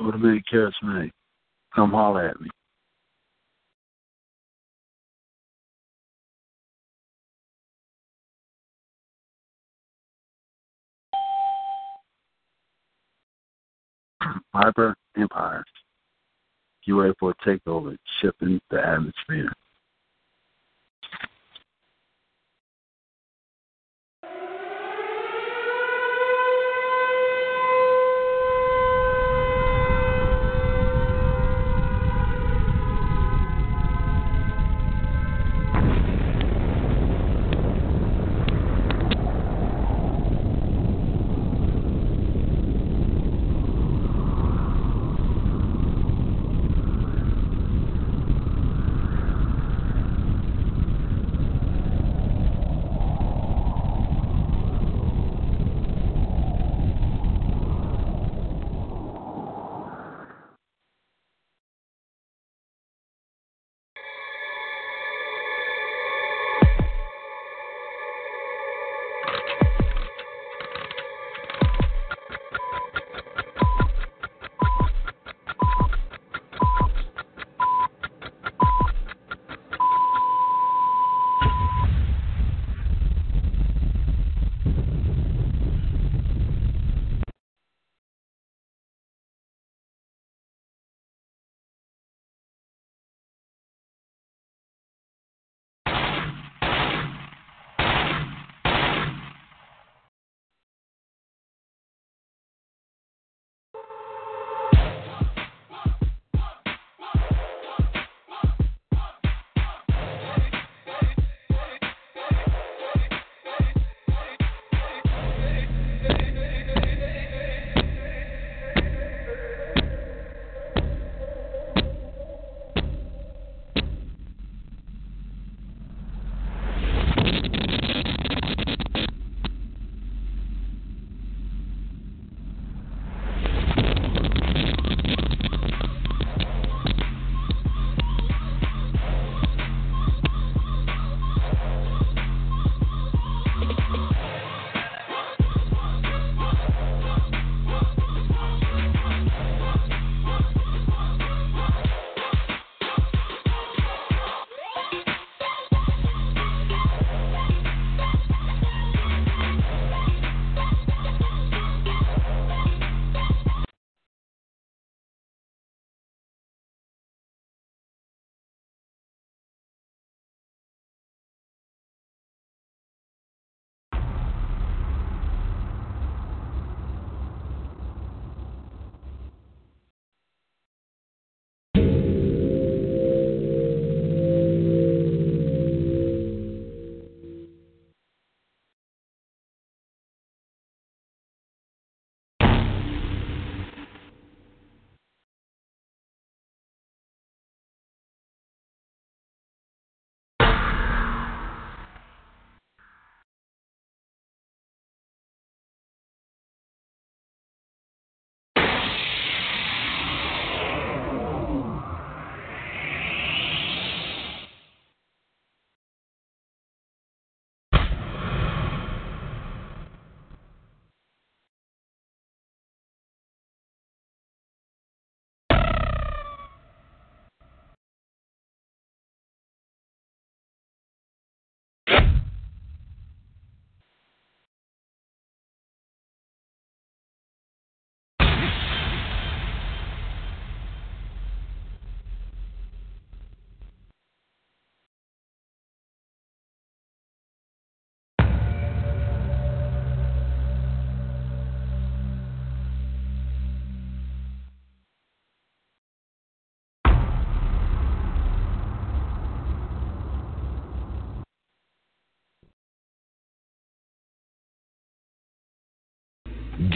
With 0.00 0.14
a 0.14 0.18
man 0.18 0.42
charismatic. 0.52 1.10
Come 1.74 1.90
holler 1.90 2.28
at 2.28 2.40
me. 2.40 2.48
Hyper 14.54 14.94
Empire. 15.16 15.64
You 16.84 17.00
ready 17.02 17.14
for 17.20 17.32
a 17.32 17.34
takeover, 17.46 17.96
shifting 18.20 18.58
the 18.70 18.78
atmosphere. 18.78 19.52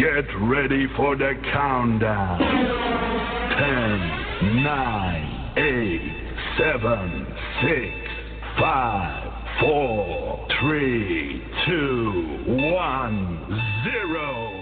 Get 0.03 0.27
ready 0.41 0.89
for 0.97 1.15
the 1.15 1.35
countdown. 1.53 2.41
10, 4.41 4.65
9, 4.65 5.53
8, 5.57 6.01
7, 6.59 7.27
6, 7.63 7.79
5, 8.59 9.33
4, 9.61 10.49
3, 10.61 11.43
2, 11.67 12.45
1, 12.49 13.63
0. 13.85 14.62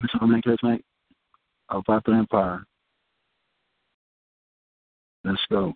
That's 0.00 0.12
how 0.18 0.26
many 0.26 0.42
classmates? 0.42 0.84
Of 1.68 1.84
the 1.86 2.12
Empire. 2.12 2.64
Let's 5.24 5.40
go. 5.50 5.74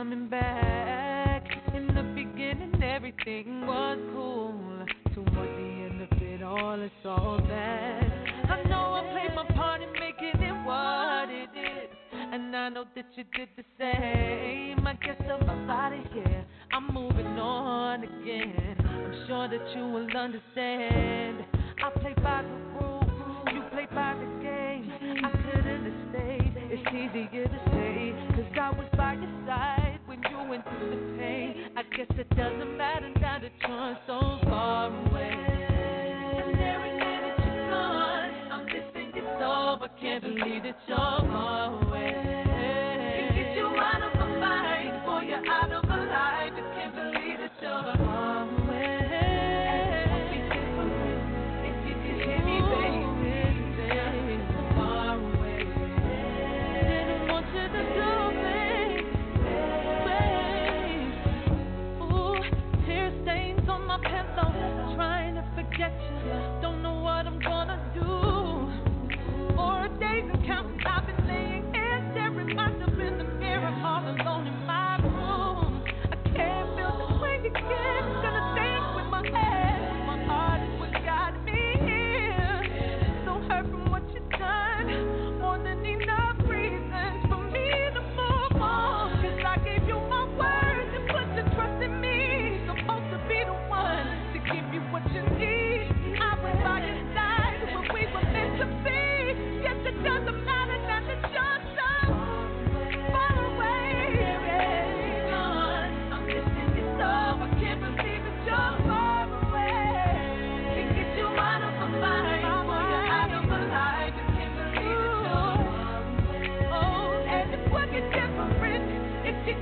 coming 0.00 0.28
back. 0.28 0.69
I 39.82 39.88
can't 40.00 40.22
believe 40.22 40.62
that 40.62 40.76
you're 40.86 40.96
gone. 40.96 41.79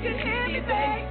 can 0.02 0.18
hear 0.18 0.46
me, 0.46 0.60
baby. 0.60 1.07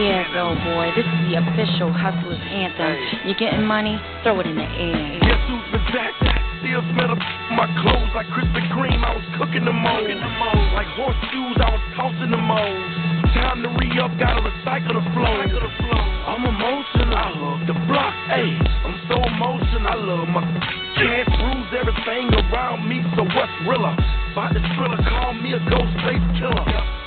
Yeah, 0.00 0.24
though, 0.32 0.56
boy, 0.64 0.88
this 0.96 1.04
is 1.04 1.20
the 1.28 1.36
official 1.36 1.92
Hustlers 1.92 2.40
anthem. 2.40 2.96
You're 3.28 3.36
getting 3.36 3.68
money, 3.68 4.00
throw 4.24 4.40
it 4.40 4.48
in 4.48 4.56
the 4.56 4.64
air. 4.64 5.20
Guess 5.20 5.44
who's 5.44 5.76
been 5.76 5.84
back? 5.92 6.16
Still 6.64 6.80
smell 6.96 7.12
up 7.12 7.20
my 7.52 7.68
clothes 7.84 8.08
like 8.16 8.24
Krispy 8.32 8.64
Kreme. 8.72 8.96
I 8.96 9.12
was 9.12 9.28
cooking 9.36 9.68
the 9.68 9.76
mold. 9.76 10.08
Like 10.72 10.88
horseshoes, 10.96 11.60
I 11.60 11.68
was 11.76 11.84
tossing 12.00 12.32
the 12.32 12.40
molds. 12.40 12.96
Time 13.36 13.60
to 13.60 13.68
re 13.76 13.92
up, 14.00 14.16
gotta 14.16 14.40
recycle 14.40 14.96
the 14.96 15.04
flow. 15.12 15.36
I'm 15.36 16.48
emotional. 16.48 17.20
I 17.20 17.28
love 17.36 17.60
the 17.68 17.76
block. 17.84 18.16
Hey, 18.32 18.56
I'm 18.56 18.96
so 19.04 19.20
emotional. 19.20 19.84
I 19.84 20.00
love 20.00 20.32
my 20.32 20.40
can't 20.96 21.28
bruise 21.28 21.72
everything 21.76 22.32
around 22.48 22.88
me. 22.88 23.04
So 23.20 23.28
what's 23.36 23.52
realer? 23.68 23.92
About 24.32 24.56
the 24.56 24.64
thriller, 24.80 24.96
call 25.12 25.36
me 25.36 25.52
a 25.52 25.60
ghost 25.68 25.92
face 26.08 26.24
killer. 26.40 26.99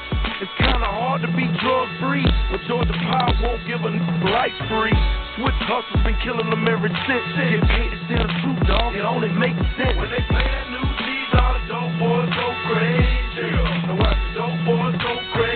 It's 0.43 0.51
kinda 0.59 0.83
hard 0.83 1.21
to 1.21 1.31
be 1.31 1.47
drug 1.63 1.87
free, 2.03 2.27
but 2.51 2.59
Georgia 2.67 2.91
Power 2.91 3.31
won't 3.39 3.63
give 3.65 3.79
a 3.79 3.87
n- 3.87 4.03
life 4.27 4.51
free. 4.67 4.91
Switch 5.39 5.55
hustles 5.63 6.03
been 6.03 6.19
killing 6.19 6.49
them 6.49 6.67
ever 6.67 6.89
since. 7.07 7.25
Get 7.31 7.63
paid 7.63 7.91
to 7.91 7.99
tell 8.11 8.27
the 8.27 8.33
truth, 8.43 8.67
dog. 8.67 8.93
It 8.93 9.05
only 9.07 9.29
makes 9.29 9.63
sense. 9.79 9.95
When 9.95 10.11
they 10.11 10.19
play 10.27 10.43
that 10.43 10.69
new 10.69 10.83
G, 10.99 11.03
all 11.39 11.53
the 11.53 11.59
dope 11.71 11.95
boys 11.97 12.29
go 12.35 12.47
crazy. 12.67 13.51
Now 13.87 13.95
watch 13.95 14.17
the 14.19 14.39
dope 14.43 14.65
boys 14.67 14.95
go 14.99 15.15
crazy. 15.31 15.52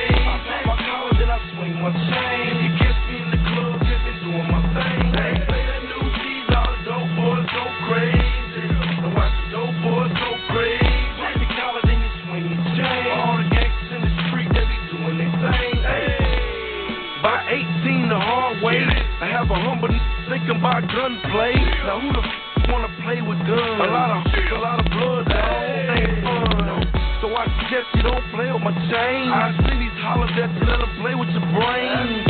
About 20.58 20.82
gunplay. 20.90 21.54
Now 21.86 22.00
who 22.02 22.10
the 22.12 22.20
f- 22.26 22.70
wanna 22.70 22.90
play 23.06 23.22
with 23.22 23.38
guns? 23.46 23.78
A 23.80 23.90
lot 23.94 24.10
of 24.10 24.22
a 24.26 24.60
lot 24.60 24.80
of 24.82 24.86
blood. 24.90 25.30
Ain't 25.30 26.24
fun. 26.26 26.82
So 27.22 27.30
I 27.36 27.46
suggest 27.62 27.86
you 27.96 28.04
don't 28.04 28.26
play 28.34 28.52
with 28.52 28.62
my 28.62 28.74
chain. 28.90 29.30
I 29.30 29.54
see 29.70 29.78
these 29.78 29.98
hollers 30.02 30.32
that 30.36 30.50
you 30.58 30.66
let 30.66 30.80
them 30.82 30.92
play 31.02 31.14
with 31.16 31.30
your 31.30 31.46
brain. 31.54 32.27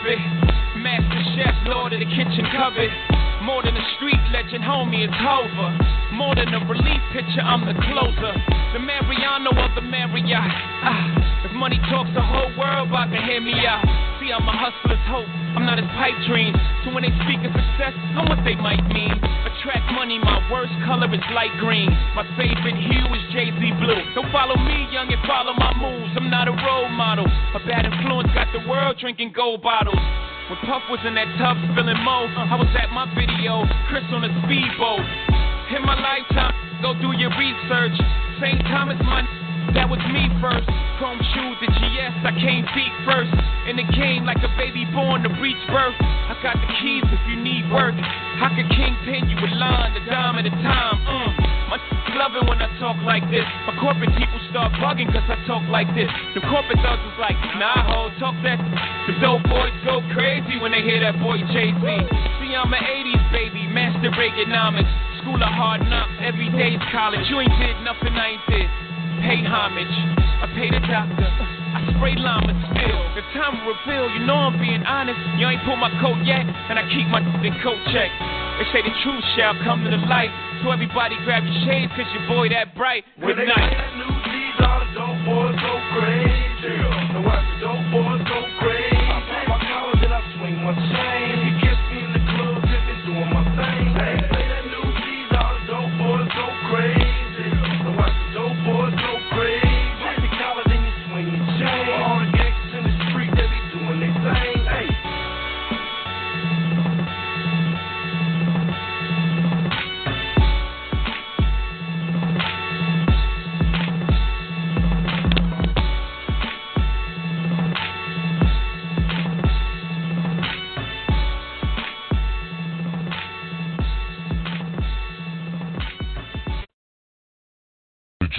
Master 0.00 1.20
chef, 1.36 1.52
lord 1.68 1.92
of 1.92 2.00
the 2.00 2.08
kitchen 2.08 2.48
cupboard. 2.56 2.88
More 3.44 3.60
than 3.60 3.76
a 3.76 3.84
street 3.96 4.20
legend, 4.32 4.64
homie, 4.64 5.04
it's 5.04 5.12
over. 5.12 5.68
More 6.16 6.34
than 6.34 6.48
a 6.56 6.60
relief 6.64 7.02
pitcher, 7.12 7.44
I'm 7.44 7.68
the 7.68 7.76
closer. 7.84 8.32
The 8.72 8.80
Mariano 8.80 9.52
of 9.52 9.74
the 9.76 9.84
Marriott. 9.84 10.40
Ah, 10.80 11.44
if 11.44 11.52
money 11.52 11.76
talks, 11.92 12.08
the 12.16 12.22
whole 12.24 12.48
world 12.56 12.88
about 12.88 13.12
to 13.12 13.20
hear 13.28 13.40
me 13.40 13.52
out. 13.68 13.84
See, 14.20 14.32
I'm 14.32 14.44
a 14.48 14.52
hustler's 14.52 15.00
hope. 15.08 15.28
I'm 15.56 15.64
not 15.64 15.76
his 15.76 15.88
pipe 15.96 16.16
dream. 16.28 16.52
So 16.84 16.92
when 16.92 17.04
they 17.04 17.12
speak 17.24 17.44
of 17.44 17.52
success, 17.52 17.96
know 18.16 18.24
what 18.24 18.40
they 18.44 18.56
might 18.56 18.84
mean. 18.88 19.16
Attract 19.48 19.84
money, 19.92 20.16
my 20.20 20.40
worst 20.52 20.72
color 20.84 21.08
is 21.12 21.24
light 21.32 21.52
green. 21.60 21.88
My 22.16 22.24
favorite 22.40 22.69
not 26.40 26.48
a 26.48 26.56
role 26.64 26.88
model. 26.88 27.28
A 27.52 27.60
bad 27.68 27.84
influence 27.84 28.32
got 28.32 28.48
the 28.56 28.64
world 28.64 28.96
drinking 28.96 29.36
gold 29.36 29.60
bottles. 29.60 30.00
When 30.48 30.56
Puff 30.64 30.80
was 30.88 30.96
in 31.04 31.12
that 31.12 31.28
tub 31.36 31.60
spilling 31.68 32.00
mo, 32.00 32.32
I 32.32 32.56
was 32.56 32.72
at 32.80 32.88
my 32.96 33.04
video, 33.12 33.60
Cris 33.92 34.08
on 34.08 34.24
a 34.24 34.32
speedboat. 34.40 35.04
In 35.76 35.84
my 35.84 36.00
lifetime, 36.00 36.56
go 36.80 36.96
do 36.96 37.12
your 37.12 37.28
research. 37.36 37.92
St. 38.40 38.56
Thomas, 38.72 38.96
my 39.04 39.20
that 39.76 39.84
was 39.84 40.00
me 40.08 40.32
first. 40.40 40.64
Chrome 40.96 41.20
shoes, 41.36 41.56
the 41.60 41.68
GS, 41.76 42.14
I 42.24 42.32
came 42.40 42.64
feet 42.72 42.94
first. 43.04 43.30
In 43.68 43.76
the 43.76 43.84
game, 43.92 44.24
like 44.24 44.40
a 44.40 44.48
baby 44.56 44.88
born 44.96 45.20
to 45.28 45.30
reach 45.44 45.60
birth. 45.68 45.94
I 46.00 46.40
got 46.40 46.56
the 46.56 46.72
keys 46.80 47.04
if 47.04 47.22
you 47.28 47.36
need 47.36 47.68
work. 47.68 47.92
I 48.00 48.48
could 48.56 48.68
kingpin 48.72 49.28
you 49.28 49.36
with 49.36 49.52
line, 49.60 49.92
the 49.92 50.00
dime 50.08 50.40
at 50.40 50.48
a 50.48 50.54
time. 50.64 50.96
Mm. 51.04 51.59
My 51.70 51.78
love 52.18 52.34
when 52.50 52.58
I 52.58 52.66
talk 52.82 52.98
like 53.06 53.22
this. 53.30 53.46
My 53.62 53.70
corporate 53.78 54.10
people 54.18 54.42
start 54.50 54.74
bugging 54.82 55.06
cause 55.06 55.22
I 55.30 55.38
talk 55.46 55.62
like 55.70 55.86
this. 55.94 56.10
The 56.34 56.42
corporate 56.50 56.82
thugs 56.82 56.98
is 56.98 57.14
like, 57.22 57.38
nah, 57.62 57.86
ho, 57.86 58.10
talk 58.18 58.34
that. 58.42 58.58
The 59.06 59.14
dope 59.22 59.46
boys 59.46 59.70
go 59.86 60.02
crazy 60.10 60.58
when 60.58 60.74
they 60.74 60.82
hear 60.82 60.98
that 60.98 61.22
boy 61.22 61.38
Jay 61.54 61.70
Z. 61.70 61.86
See, 62.42 62.52
I'm 62.58 62.74
an 62.74 62.82
80s 62.82 63.22
baby, 63.30 63.70
master 63.70 64.10
Reaganomics. 64.10 64.90
School 65.22 65.38
of 65.38 65.54
hard 65.54 65.86
knocks, 65.86 66.10
every 66.18 66.50
day's 66.58 66.82
college. 66.90 67.22
You 67.30 67.38
ain't 67.38 67.54
did 67.62 67.78
nothing 67.86 68.18
I 68.18 68.34
ain't 68.34 68.46
did. 68.50 68.66
Pay 69.22 69.46
homage, 69.46 69.94
I 70.42 70.50
pay 70.58 70.74
the 70.74 70.82
doctor. 70.90 71.30
I 71.70 71.86
spray 71.94 72.18
llama 72.18 72.50
still. 72.74 73.02
The 73.14 73.22
time 73.30 73.62
will 73.62 73.78
reveal, 73.86 74.10
you 74.10 74.26
know 74.26 74.50
I'm 74.50 74.58
being 74.58 74.82
honest. 74.82 75.22
You 75.38 75.46
ain't 75.46 75.62
pulled 75.62 75.78
my 75.78 75.94
coat 76.02 76.18
yet, 76.26 76.42
and 76.42 76.82
I 76.82 76.84
keep 76.90 77.06
my 77.14 77.22
in 77.46 77.54
coat 77.62 77.78
check. 77.94 78.10
They 78.60 78.66
say 78.76 78.82
the 78.82 78.92
truth 79.02 79.24
shall 79.36 79.56
come 79.64 79.84
to 79.84 79.90
the 79.90 79.96
light. 79.96 80.28
So 80.62 80.70
everybody 80.70 81.16
grab 81.24 81.44
your 81.44 81.64
shades, 81.64 81.90
cause 81.96 82.04
your 82.12 82.28
boy 82.28 82.50
that 82.50 82.76
bright. 82.76 83.04
Good 83.18 83.38
night. 83.38 83.72
got 83.72 83.96
new 83.96 84.12
G's, 84.28 84.60
all 84.60 84.80
the 84.84 84.92
dope 84.92 85.24
boys 85.24 85.56
crazy. 85.96 86.39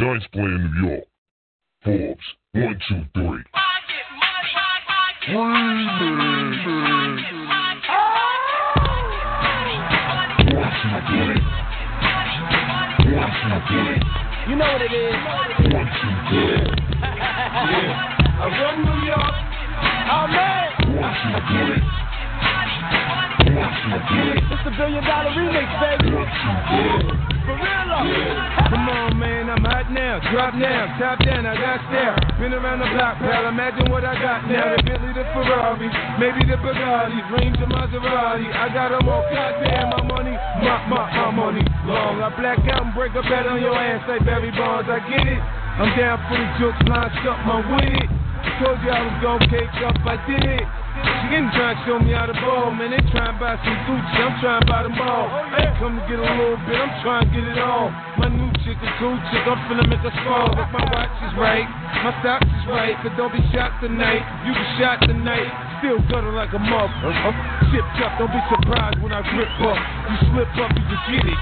Giants 0.01 0.25
play 0.33 0.41
in 0.41 0.73
New 0.81 0.89
York. 0.89 1.03
Forbes, 1.83 2.25
one, 2.53 2.79
two, 2.89 3.05
three. 3.13 3.43
You 14.49 14.55
know 14.55 14.65
what 14.65 14.81
it 14.81 14.91
is. 14.91 15.13
One, 15.69 15.85
two, 16.01 16.13
three. 16.29 16.65
I 17.03 18.49
run 18.57 18.81
New 18.83 19.05
York. 19.05 19.37
Oh 20.09 20.25
man. 20.33 20.71
It's 22.81 24.65
a 24.65 24.71
billion 24.77 25.03
dollar 25.05 25.31
remix, 25.37 25.69
baby. 25.81 26.09
For. 26.11 27.21
Come 28.01 28.87
on, 28.87 29.19
man, 29.19 29.49
I'm 29.51 29.61
hot 29.61 29.91
now. 29.93 30.17
Drop 30.31 30.55
now, 30.55 30.89
top 30.97 31.21
down, 31.21 31.45
I 31.45 31.53
got 31.53 31.83
stare. 31.91 32.17
Been 32.41 32.53
around 32.57 32.79
the 32.81 32.89
block, 32.97 33.19
pal. 33.21 33.45
Imagine 33.45 33.91
what 33.91 34.01
I 34.01 34.17
got 34.17 34.47
now. 34.49 34.73
The 34.73 34.81
Bentley, 34.81 35.13
the 35.13 35.25
Ferrari, 35.35 35.85
maybe 36.17 36.41
the 36.49 36.57
Bugatti, 36.57 37.19
dreams 37.29 37.57
the 37.61 37.69
Maserati. 37.69 38.47
I 38.49 38.73
got 38.73 38.89
got 38.89 38.97
'em 38.97 39.09
all 39.09 39.21
goddamn. 39.29 39.93
My 39.93 40.01
money, 40.01 40.33
my 40.65 40.81
my 40.89 41.05
my 41.13 41.29
money 41.29 41.65
long. 41.85 42.23
I 42.23 42.33
black 42.33 42.65
out 42.73 42.89
and 42.89 42.93
break 42.95 43.13
a 43.13 43.21
bet 43.21 43.45
on 43.45 43.61
your 43.61 43.75
ass 43.77 44.01
like 44.07 44.25
Barry 44.25 44.49
Bonds. 44.51 44.89
I 44.89 44.97
get 45.05 45.27
it. 45.27 45.41
I'm 45.77 45.93
down 45.93 46.17
for 46.25 46.37
the 46.41 46.47
jokes, 46.57 46.81
line 46.89 47.11
something 47.21 47.45
I'm 47.45 47.65
with. 47.75 48.09
Told 48.57 48.81
you 48.81 48.89
I 48.89 49.01
was 49.05 49.17
gonna 49.21 49.47
cake 49.51 49.77
up, 49.85 49.97
I 50.05 50.17
did 50.25 50.45
it. 50.45 50.80
She 51.01 51.27
didn't 51.33 51.53
try 51.55 51.73
to 51.73 51.79
show 51.87 51.97
me 51.97 52.11
how 52.13 52.27
to 52.27 52.35
ball, 52.37 52.69
man. 52.75 52.91
They 52.91 53.01
trying 53.09 53.33
to 53.33 53.39
buy 53.39 53.55
some 53.63 53.77
Gucci, 53.87 54.19
I'm 54.21 54.35
trying 54.43 54.61
to 54.61 54.67
buy 54.67 54.83
them 54.83 54.99
all. 54.99 55.31
I 55.31 55.65
ain't 55.65 55.75
come 55.81 55.97
to 55.97 56.03
get 56.05 56.19
a 56.19 56.27
little 56.27 56.59
bit, 56.67 56.77
I'm 56.77 56.93
trying 57.01 57.25
to 57.25 57.31
get 57.33 57.45
it 57.47 57.57
all. 57.57 57.89
My 58.19 58.29
new 58.29 58.51
chick, 58.61 58.77
a 58.83 58.89
cool 58.99 59.17
chick, 59.31 59.43
I'm 59.47 59.57
finna 59.65 59.87
make 59.87 60.03
a 60.05 60.11
sprawl. 60.21 60.53
If 60.53 60.69
my 60.69 60.83
watch 60.91 61.15
is 61.25 61.33
right, 61.39 61.65
my 62.05 62.13
stocks 62.21 62.45
is 62.45 62.65
right, 62.69 62.93
but 63.01 63.15
don't 63.17 63.33
be 63.33 63.41
shot 63.49 63.73
tonight. 63.81 64.21
You 64.45 64.53
be 64.53 64.65
shot 64.77 65.01
tonight, 65.07 65.49
still 65.81 65.97
gutter 66.11 66.33
like 66.35 66.53
a 66.53 66.61
mug. 66.61 66.91
Chip 67.71 67.85
up, 68.03 68.19
don't 68.19 68.29
be 68.29 68.41
surprised 68.51 69.01
when 69.01 69.15
I 69.15 69.25
grip 69.25 69.49
up. 69.65 69.79
You 70.11 70.17
slip 70.35 70.51
up, 70.59 70.69
you 70.75 70.83
just 70.85 71.05
get 71.09 71.25
it. 71.25 71.39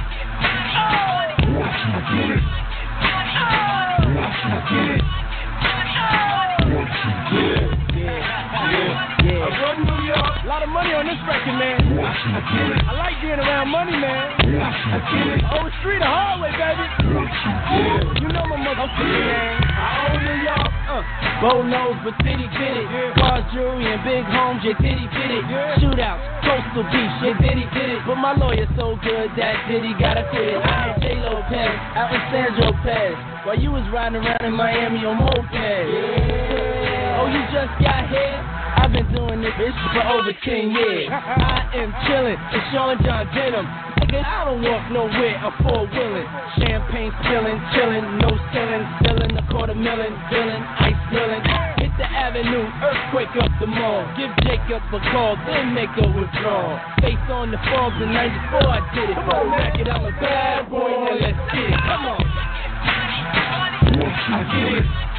Yeah. 7.99 9.43
I 9.43 9.49
run 9.59 9.83
New 9.83 10.01
York. 10.07 10.33
A 10.43 10.47
lot 10.47 10.63
of 10.63 10.69
money 10.69 10.93
on 10.95 11.05
this 11.05 11.19
record, 11.27 11.57
man. 11.59 11.79
I 11.99 12.95
like 12.95 13.19
being 13.21 13.39
around 13.39 13.67
money, 13.69 13.91
man. 13.91 14.39
Old 15.59 15.71
street, 15.83 15.99
the 15.99 16.07
hallway, 16.07 16.51
baby. 16.55 16.85
You 18.23 18.29
know 18.31 18.45
my 18.47 18.55
motherfucker, 18.55 19.03
man. 19.03 19.59
I 19.67 20.15
own 20.15 20.19
New 20.23 20.39
York. 20.47 20.69
Uh. 20.89 21.03
Gold 21.39 21.67
nose, 21.67 21.95
but 22.03 22.15
titty 22.23 22.47
bitty. 22.51 22.83
Cars, 23.19 23.45
jewelry, 23.53 23.87
and 23.87 24.03
big 24.03 24.23
homes, 24.27 24.59
yeah, 24.63 24.75
titty 24.79 25.07
bitty. 25.07 25.39
Shootouts, 25.79 26.23
coastal 26.43 26.83
beach, 26.91 27.15
yeah, 27.23 27.35
titty 27.39 27.65
bitty. 27.71 27.95
But 28.07 28.15
my 28.15 28.33
lawyer 28.35 28.67
so 28.75 28.97
good 29.03 29.29
that 29.37 29.55
Diddy 29.69 29.93
gotta 29.99 30.27
quit. 30.31 30.55
It. 30.55 30.63
I 30.63 30.95
had 30.95 31.01
J 31.01 31.15
Lopez 31.21 31.71
out 31.95 32.11
in 32.11 32.21
San 32.31 32.49
Tropez 32.59 33.45
while 33.45 33.59
you 33.59 33.71
was 33.71 33.87
riding 33.93 34.19
around 34.19 34.43
in 34.43 34.53
Miami 34.53 35.05
on 35.05 35.19
moped. 35.19 36.58
Oh, 37.19 37.27
you 37.27 37.43
just 37.51 37.75
got 37.83 38.07
here? 38.07 38.39
I've 38.79 38.95
been 38.95 39.03
doing 39.11 39.43
this 39.43 39.51
bitch 39.59 39.75
for 39.91 40.07
over 40.07 40.31
10 40.31 40.71
years. 40.71 41.11
I 41.11 41.67
am 41.75 41.91
chillin', 42.07 42.39
it's 42.55 42.63
Sean 42.71 42.95
John 43.03 43.27
Denim. 43.35 43.67
Nigga, 43.99 44.23
I 44.23 44.47
don't 44.47 44.63
walk 44.63 44.87
nowhere, 44.87 45.35
I'm 45.35 45.51
four 45.59 45.83
wheeling. 45.91 46.29
Champagne 46.63 47.11
spillin', 47.19 47.59
chillin', 47.75 48.23
no 48.23 48.31
ceiling, 48.55 48.87
spillin' 49.03 49.35
a 49.35 49.43
quarter 49.51 49.75
million, 49.75 50.15
billin', 50.31 50.63
ice 50.79 50.95
spillin'. 51.11 51.43
Hit 51.83 51.91
the 51.99 52.07
avenue, 52.07 52.63
earthquake 52.87 53.35
up 53.43 53.51
the 53.59 53.67
mall. 53.67 54.07
Give 54.15 54.31
Jacob 54.47 54.79
a 54.87 54.99
call, 55.11 55.35
then 55.43 55.75
make 55.75 55.91
a 55.99 56.07
withdrawal. 56.07 56.79
Face 57.03 57.19
on 57.35 57.51
the 57.51 57.59
Forbes 57.67 57.99
in 57.99 58.15
94, 58.15 58.63
I 58.63 58.79
did 58.95 59.11
it. 59.11 59.19
Come 59.19 59.27
on, 59.27 59.51
back 59.59 59.75
it, 59.75 59.91
I'm 59.91 60.07
a 60.07 60.11
bad 60.23 60.71
boy, 60.71 60.87
now 60.87 61.19
let's 61.19 61.35
get 61.51 61.67
it. 61.67 61.83
Come 61.83 62.15
on. 62.15 62.23
I 64.31 64.39
get 64.55 64.71
it. 64.79 65.18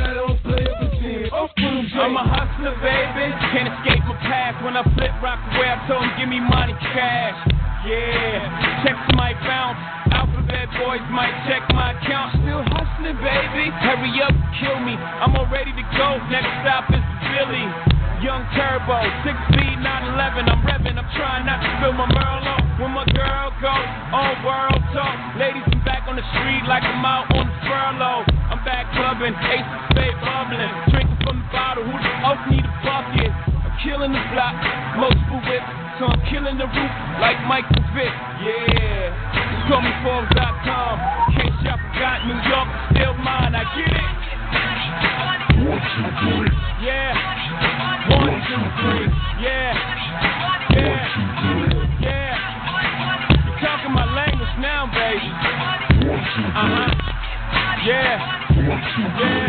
I'm 1.57 2.15
a 2.15 2.23
hustler, 2.23 2.75
baby. 2.79 3.27
Can't 3.51 3.67
escape 3.67 4.03
my 4.07 4.15
past. 4.23 4.63
When 4.63 4.77
I 4.77 4.83
flip 4.95 5.11
rock 5.19 5.39
away, 5.51 5.67
I 5.67 5.79
told 5.87 6.03
him, 6.03 6.11
give 6.15 6.29
me 6.31 6.39
money, 6.39 6.75
cash. 6.95 7.35
Yeah, 7.83 8.85
checks 8.85 9.07
might 9.17 9.35
bounce. 9.43 9.79
Alphabet 10.13 10.69
boys 10.79 11.03
might 11.11 11.33
check 11.49 11.65
my 11.73 11.97
account. 11.97 12.39
Still 12.39 12.63
hustling, 12.71 13.17
baby. 13.19 13.67
Hurry 13.83 14.13
up, 14.23 14.35
kill 14.61 14.79
me. 14.79 14.95
I'm 14.95 15.35
all 15.35 15.49
ready 15.51 15.73
to 15.75 15.85
go. 15.97 16.07
Next 16.29 16.51
stop 16.63 16.87
is 16.93 17.03
Philly. 17.33 17.67
Young 18.21 18.45
Turbo, 18.53 19.01
6 19.25 19.33
speed, 19.49 19.81
911. 19.81 20.45
I'm 20.45 20.61
revving, 20.61 20.93
I'm 20.93 21.09
trying 21.17 21.41
not 21.49 21.57
to 21.57 21.69
spill 21.81 21.97
my 21.97 22.05
Merlot. 22.05 22.61
When 22.77 22.93
my 22.93 23.05
girl 23.17 23.49
go 23.57 23.73
on 24.13 24.45
world 24.45 24.81
talk, 24.93 25.17
ladies, 25.41 25.65
I'm 25.65 25.81
back 25.81 26.05
on 26.05 26.15
the 26.15 26.25
street 26.37 26.63
like 26.69 26.85
I'm 26.85 27.01
out 27.01 27.25
on 27.33 27.49
furlough. 27.65 28.21
I'm 28.53 28.61
back 28.61 28.93
clubbing, 28.93 29.33
ace 29.33 29.65
of 29.65 29.81
spade 29.89 30.17
bubbling, 30.21 30.69
drinking 30.93 31.10
from 31.31 31.39
the 31.39 31.51
bottle. 31.55 31.83
Who 31.87 31.95
the 31.95 32.11
fuck 32.19 32.39
need 32.51 32.65
a 32.67 32.73
bucket? 32.83 33.31
I'm 33.31 33.71
killing 33.79 34.11
the 34.11 34.19
block, 34.35 34.51
multiple 34.99 35.39
whips, 35.47 35.71
so 35.95 36.11
I'm 36.11 36.19
killing 36.27 36.59
the 36.59 36.67
roof 36.67 36.91
like 37.23 37.39
Michael 37.47 37.79
Vick. 37.95 38.11
Yeah, 38.43 39.15
just 39.31 39.63
call 39.71 39.79
me 39.79 39.95
Forbes.com. 40.03 40.99
In 41.31 41.39
case 41.39 41.55
y'all 41.63 41.79
forgot, 41.79 42.27
New 42.27 42.35
York 42.35 42.67
is 42.67 42.83
still 42.91 43.15
mine. 43.23 43.55
I 43.55 43.63
get 43.79 43.95
it. 43.95 44.11
One, 45.71 45.79
two, 45.79 46.11
three. 46.19 46.51
Yeah. 46.83 47.15
One, 48.11 48.35
two, 48.51 48.63
three. 48.83 49.07
Yeah. 49.39 49.71
Yeah. 50.75 50.99
Yeah. 52.01 52.35
You're 53.47 53.59
talking 53.63 53.93
my 53.95 54.03
language 54.03 54.51
now, 54.59 54.91
baby. 54.91 55.31
Uh 56.11 56.67
huh. 56.75 56.91
Yeah. 57.87 58.19
Yeah. 59.15 59.40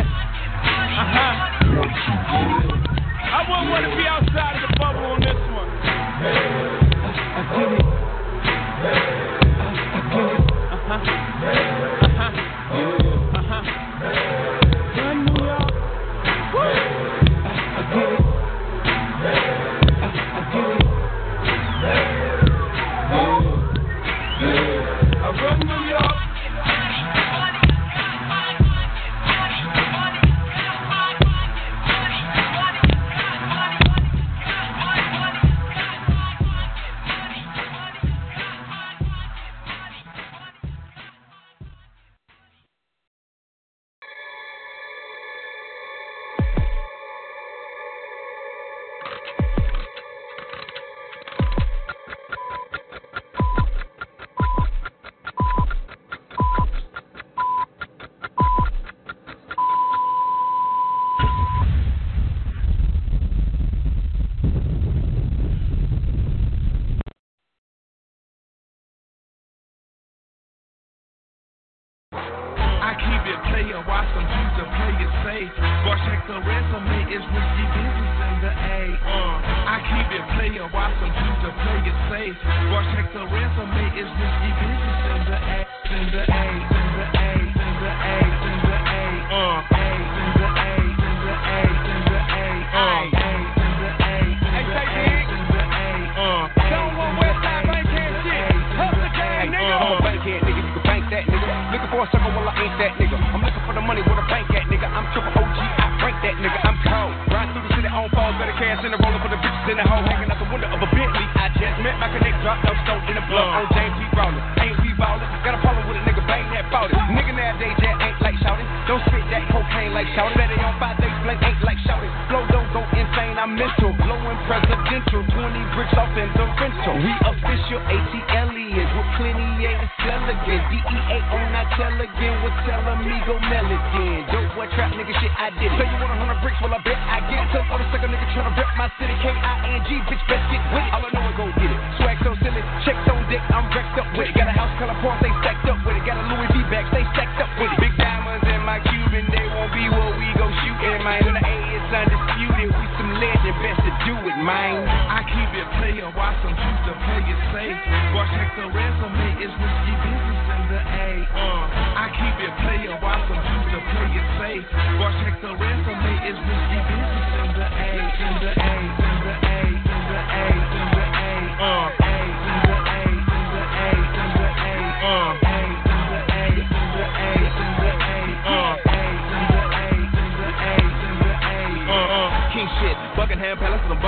Man. 154.43 154.83
I 154.83 155.23
keep 155.23 155.51
it 155.55 155.69
player, 155.79 156.11
watch 156.19 156.37
some 156.43 156.55
choose 156.55 156.83
to 156.91 156.93
play 157.07 157.23
it 157.23 157.41
safe. 157.55 157.79
But 158.11 158.27
check 158.35 158.51
the 158.59 158.67
resume, 158.75 159.39
it's 159.39 159.55
risky 159.55 159.95
business 160.03 160.43
in 160.51 160.63
the 160.67 160.81
A. 160.83 161.09
Uh, 161.31 161.63
I 162.03 162.07
keep 162.11 162.37
it 162.43 162.55
player, 162.67 162.99
watch 162.99 163.23
choose 163.31 163.67
to 163.71 163.79
play 163.95 164.19
it 164.19 164.27
safe. 164.43 164.67
But 164.99 165.13
check 165.23 165.39
the 165.41 165.53
resume, 165.55 166.13
it's 166.27 166.41
risky 166.43 166.81
business 166.91 167.27
in 167.39 167.49
the 167.55 167.67
A. 167.71 167.91
In 168.03 168.35
the 168.43 168.53
A, 168.53 168.75
in 168.75 169.17
the 169.23 169.35
A, 169.43 169.63
in 169.63 170.03
the 170.11 170.21
A, 170.27 170.47
in 170.51 170.87
the 170.91 171.07
A. 171.07 171.39
Uh, 171.63 172.03
A, 172.03 172.19
in 172.43 172.59
the 172.67 172.77
A, 172.83 173.07
in 173.07 173.47
the 173.55 173.63
A, 173.63 173.95
in 173.95 174.31
the 174.35 174.49
A. 174.59 174.83
Uh, 175.03 175.39
in 175.43 175.71
the 175.87 176.21
A, 176.23 176.51
in 176.51 176.67
in 176.67 176.89
the 176.91 177.91
A. 178.03 178.27
Uh, 178.43 178.75
in 178.83 179.15
the 179.23 179.63
A, 179.71 179.99
in 180.03 180.31
the 180.35 180.51
A, 180.51 180.83
in 180.83 181.15
the 181.23 181.31
A. 181.31 181.71
Uh, 181.87 182.19
uh, 182.19 182.53
king 182.53 182.69
shit. 182.83 182.99
Buckingham 183.17 183.59
Palace, 183.59 183.81
I'm 183.87 184.01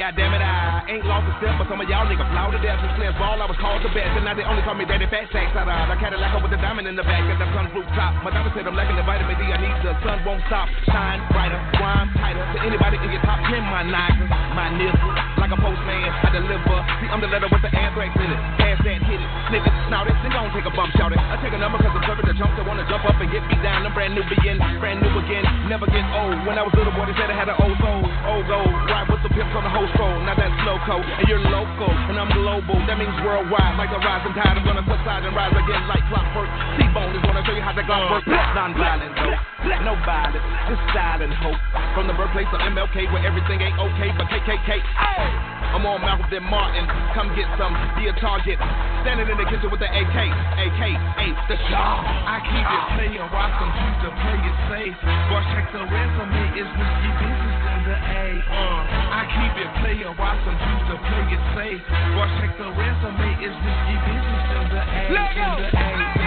Goddamn 0.00 0.32
it, 0.32 0.40
I 0.40 0.80
ain't 0.88 1.04
lost 1.04 1.28
a 1.28 1.36
step, 1.44 1.60
but 1.60 1.68
some 1.68 1.76
of 1.76 1.84
y'all 1.84 2.08
niggas 2.08 2.24
fly 2.32 2.48
to 2.48 2.56
death. 2.64 2.80
Since 2.80 2.96
players 2.96 3.12
ball, 3.20 3.36
I 3.36 3.44
was 3.44 3.60
called 3.60 3.84
the 3.84 3.92
best, 3.92 4.08
and 4.16 4.24
now 4.24 4.32
they 4.32 4.48
only 4.48 4.64
call 4.64 4.72
me 4.72 4.88
Daddy 4.88 5.04
Fat 5.12 5.28
Sacks. 5.28 5.52
Out 5.52 5.68
of 5.68 5.92
the 5.92 6.00
Cadillac 6.00 6.40
with 6.40 6.48
the 6.48 6.56
diamond 6.56 6.88
in 6.88 6.96
the 6.96 7.04
back, 7.04 7.20
at 7.28 7.36
the 7.36 7.44
sun 7.52 7.68
rooftop. 7.76 8.16
My 8.24 8.32
doctor 8.32 8.48
said 8.56 8.64
I'm 8.64 8.72
lacking 8.72 8.96
the 8.96 9.04
vitamin 9.04 9.36
D. 9.36 9.52
I 9.52 9.60
need 9.60 9.76
the 9.84 9.92
sun 10.00 10.24
won't 10.24 10.40
stop. 10.48 10.72
Shine 10.88 11.20
brighter, 11.36 11.60
rhyme 11.76 12.08
tighter. 12.16 12.40
To 12.40 12.58
anybody 12.64 12.96
in 12.96 13.12
your 13.12 13.20
top 13.28 13.44
ten, 13.44 13.60
my 13.68 13.84
nigga, 13.84 14.24
my 14.56 14.72
nigga. 14.72 15.36
Like 15.36 15.52
a 15.52 15.60
postman, 15.60 16.08
I 16.08 16.32
deliver. 16.32 16.76
See, 17.04 17.08
I'm 17.12 17.20
the 17.20 17.28
letter 17.28 17.52
with 17.52 17.60
the 17.60 17.68
anthrax 17.68 18.16
in 18.16 18.28
it. 18.32 18.40
Pass 18.56 18.80
that, 18.80 19.04
hit 19.04 19.20
it, 19.20 19.60
it, 19.68 19.74
snout 19.84 20.08
it. 20.08 20.16
Then 20.24 20.32
don't 20.32 20.48
take 20.56 20.64
a 20.64 20.72
bump, 20.72 20.96
shout 20.96 21.12
it. 21.12 21.20
I 21.20 21.36
take 21.44 21.52
a 21.52 21.60
number 21.60 21.76
cause 21.76 21.92
I'm 21.92 22.04
serving 22.08 22.24
the 22.24 22.36
jump 22.40 22.56
that 22.56 22.64
wanna 22.64 22.88
jump 22.88 23.04
up 23.04 23.20
and 23.20 23.28
get 23.28 23.44
me 23.52 23.56
down. 23.60 23.84
I'm 23.84 23.92
brand 23.92 24.16
new 24.16 24.24
begin, 24.32 24.56
brand 24.80 25.04
new 25.04 25.12
again. 25.12 25.44
Never 25.68 25.84
get 25.92 26.08
old. 26.16 26.40
When 26.48 26.56
I 26.56 26.64
was 26.64 26.72
little 26.72 26.96
boy, 26.96 27.04
they 27.04 27.16
said 27.20 27.28
I 27.28 27.36
had 27.36 27.52
an 27.52 27.60
old 27.60 27.76
soul. 27.84 28.00
Old 28.00 28.48
gold, 28.48 28.72
ride 28.88 29.12
with 29.12 29.20
the 29.20 29.32
pips 29.36 29.52
on 29.52 29.64
the 29.64 29.72
whole 29.72 29.89
scroll. 29.94 30.18
Now 30.24 30.36
that's 30.36 30.54
loco, 30.66 31.00
and 31.02 31.26
you're 31.26 31.42
local, 31.42 31.90
and 31.90 32.16
I'm 32.18 32.30
global. 32.32 32.78
That 32.86 32.98
means 32.98 33.14
worldwide. 33.22 33.76
Like 33.76 33.90
the 33.90 34.00
rising 34.00 34.34
tide, 34.34 34.56
I'm 34.56 34.64
gonna 34.66 34.84
subside 34.86 35.24
and 35.26 35.34
rise 35.34 35.54
again 35.54 35.82
like 35.86 36.02
clockwork. 36.10 36.50
T-Bone 36.78 37.14
is 37.14 37.22
gonna 37.22 37.44
show 37.46 37.54
you 37.54 37.64
how 37.64 37.74
the 37.74 37.84
clock 37.84 38.10
works. 38.10 38.28
Non-violent 38.28 39.14
though, 39.14 39.38
no 39.86 39.94
violence, 40.02 40.44
just 40.68 40.82
silent 40.94 41.34
hope. 41.40 41.60
From 41.94 42.06
the 42.06 42.14
birthplace 42.14 42.50
of 42.54 42.60
MLK, 42.62 43.10
where 43.10 43.24
everything 43.26 43.60
ain't 43.60 43.78
okay, 43.78 44.10
but 44.14 44.26
KKK. 44.30 44.78
Ay! 44.78 45.60
I'm 45.70 45.86
on 45.86 46.02
Malcolm 46.02 46.26
then 46.34 46.42
Martin. 46.50 46.82
Come 47.14 47.30
get 47.38 47.46
some, 47.54 47.70
be 47.94 48.10
a 48.10 48.14
target. 48.18 48.58
Standing 49.06 49.30
in 49.30 49.38
the 49.38 49.46
kitchen 49.46 49.70
with 49.70 49.78
the 49.78 49.86
AK, 49.86 50.16
AK, 50.18 50.82
hey, 51.14 51.30
the 51.46 51.56
shot. 51.70 52.02
I 52.26 52.42
keep 52.42 52.66
it 52.66 52.84
player, 52.98 53.26
watch 53.30 53.54
some 53.54 53.70
choose 53.78 53.98
to 54.02 54.10
play 54.10 54.38
it 54.50 54.56
safe. 54.66 54.96
But 55.30 55.42
check 55.54 55.70
the 55.70 55.82
resume, 55.86 56.42
it's 56.58 56.70
risky 56.74 57.10
business 57.22 57.54
in 57.54 57.59
the 57.90 57.98
A. 57.98 58.26
Uh, 58.46 59.18
I 59.18 59.22
keep 59.34 59.54
it 59.58 59.70
player, 59.82 60.14
watch 60.14 60.38
some 60.46 60.54
choose 60.54 60.84
to 60.90 60.96
play 61.10 61.26
it 61.34 61.42
safe. 61.58 61.82
But 62.14 62.30
check 62.38 62.54
the 62.54 62.70
resume, 62.70 63.34
it's 63.42 63.56
risky 63.66 63.96
business 64.06 64.46
in 64.54 64.66
the 64.70 64.78
A. 64.78 65.02
In 65.02 65.18
the 65.18 65.26
A, 65.26 65.48
the 65.58 65.68
A, 65.74 65.86
in 65.90 65.98
the 65.98 66.10
A, 66.14 66.19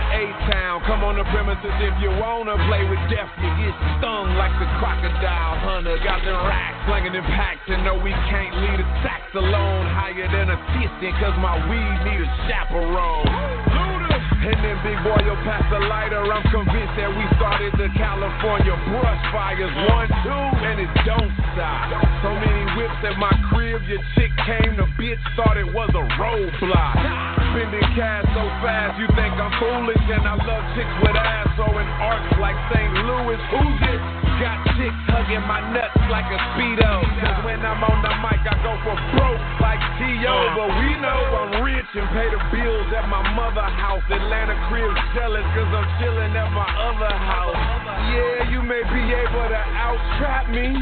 A-Town. 0.00 0.82
Come 0.86 1.02
on 1.02 1.16
the 1.16 1.26
premises 1.34 1.74
if 1.82 1.94
you 2.02 2.10
wanna 2.16 2.54
play 2.70 2.86
with 2.86 3.00
death. 3.10 3.30
You 3.42 3.50
get 3.58 3.74
stung 3.98 4.34
like 4.38 4.54
the 4.58 4.68
crocodile 4.78 5.56
hunter. 5.62 5.98
Got 6.02 6.22
the 6.24 6.34
racks 6.46 6.78
slinging 6.86 7.14
and 7.14 7.26
packs 7.34 7.66
And 7.68 7.84
no, 7.84 7.98
we 8.00 8.10
can't 8.32 8.54
leave 8.62 8.78
the 8.78 8.88
sax 9.02 9.22
alone. 9.34 9.86
Higher 9.92 10.28
than 10.30 10.50
a 10.50 10.58
assistant, 10.58 11.14
cause 11.20 11.36
my 11.38 11.54
weed 11.68 11.96
need 12.10 12.20
a 12.20 12.28
chaperone. 12.48 13.77
And 14.48 14.64
then 14.64 14.80
big 14.80 14.96
boy, 15.04 15.20
you'll 15.28 15.44
pass 15.44 15.60
the 15.68 15.76
lighter. 15.76 16.24
I'm 16.24 16.40
convinced 16.48 16.96
that 16.96 17.12
we 17.12 17.20
started 17.36 17.68
the 17.76 17.92
California 17.92 18.72
brush 18.96 19.22
fires. 19.28 19.68
One, 19.92 20.08
two, 20.24 20.44
and 20.64 20.80
it 20.80 20.88
don't 21.04 21.28
stop. 21.52 21.92
So 22.24 22.32
many 22.32 22.64
whips 22.72 22.96
at 23.04 23.20
my 23.20 23.28
crib. 23.52 23.84
Your 23.84 24.00
chick 24.16 24.32
came, 24.48 24.80
the 24.80 24.88
bitch 24.96 25.20
thought 25.36 25.60
it 25.60 25.68
was 25.68 25.92
a 25.92 26.00
roadblock. 26.16 26.96
Spending 27.52 27.88
cash 27.92 28.24
so 28.32 28.44
fast, 28.64 28.96
you 28.96 29.04
think 29.12 29.36
I'm 29.36 29.52
foolish. 29.60 30.00
And 30.16 30.24
I 30.24 30.40
love 30.40 30.64
chicks 30.72 30.96
with 31.04 31.12
ass, 31.12 31.52
so 31.60 31.68
in 31.68 31.88
arcs 32.00 32.32
like 32.40 32.56
St. 32.72 33.04
Louis. 33.04 33.36
Who's 33.52 33.80
it? 33.84 34.00
Got 34.40 34.64
chicks 34.80 35.02
hugging 35.12 35.44
my 35.44 35.60
nuts 35.76 35.92
like 36.08 36.24
a 36.24 36.40
speedo. 36.56 37.04
Cause 37.20 37.44
when 37.44 37.60
I'm 37.60 37.84
on 37.84 38.00
the 38.00 38.14
mic, 38.24 38.40
I 38.48 38.56
go 38.64 38.72
for 38.80 38.96
broke 39.12 39.44
like 39.60 39.82
T.O. 40.00 40.36
But 40.56 40.70
we 40.78 40.88
know 41.04 41.20
I'm 41.36 41.52
rich 41.66 41.90
and 41.98 42.08
pay 42.16 42.30
the 42.30 42.40
bills 42.54 42.88
at 42.94 43.10
my 43.10 43.20
mother 43.34 43.66
house. 43.66 44.06
Atlanta 44.06 44.37
crib 44.68 44.92
jealous 45.16 45.46
cause 45.56 45.72
I'm 45.72 45.88
chilling 45.98 46.32
at 46.36 46.50
my 46.52 46.68
other 46.68 47.10
house. 47.10 47.56
Yeah, 48.12 48.52
you 48.52 48.60
may 48.60 48.84
be 48.92 49.02
able 49.10 49.48
to 49.48 49.62
out 49.74 49.98
trap 50.20 50.46
me, 50.52 50.76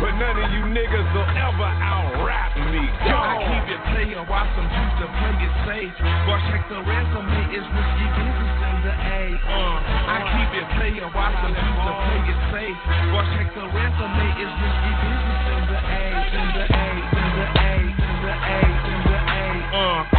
but 0.00 0.12
none 0.16 0.36
of 0.40 0.48
you 0.50 0.64
niggas 0.72 1.08
will 1.12 1.28
ever 1.28 1.68
out 1.68 2.24
rap 2.24 2.56
me. 2.56 2.82
Go. 3.04 3.14
I 3.14 3.36
keep 3.44 3.66
it 3.68 3.82
player, 3.92 4.22
watch 4.24 4.48
some 4.56 4.68
juice 4.68 4.94
to 5.04 5.06
play 5.20 5.36
it 5.44 5.54
safe. 5.68 5.94
Watch 6.26 6.44
check 6.48 6.64
the 6.72 6.80
resume, 6.80 7.38
it's 7.52 7.68
risky 7.68 8.06
business 8.16 8.56
in 8.64 8.76
the 8.82 8.94
A. 8.96 9.22
Uh, 9.46 9.76
I 10.08 10.18
keep 10.32 10.50
it 10.58 10.66
player, 10.80 11.06
watch 11.12 11.36
some 11.44 11.54
juice 11.54 11.80
to 11.84 11.92
play 11.92 12.22
it 12.32 12.40
safe. 12.50 12.78
Watch 13.12 13.28
check 13.36 13.48
the 13.52 13.66
resume, 13.68 14.26
it's 14.40 14.54
risky 14.58 14.92
business 15.04 15.42
in 15.52 15.62
the 15.68 15.80
A, 15.84 16.04
in 16.32 16.46
the 16.56 16.64
A, 16.64 16.86
in 16.98 17.28
the 17.36 17.46
A, 17.60 17.74
in 17.76 18.16
the 18.24 18.34
A, 18.34 18.60
in 18.88 19.00
the 19.06 19.18
A. 19.20 19.46
Uh, 19.68 20.00
A, 20.00 20.16
in 20.16 20.17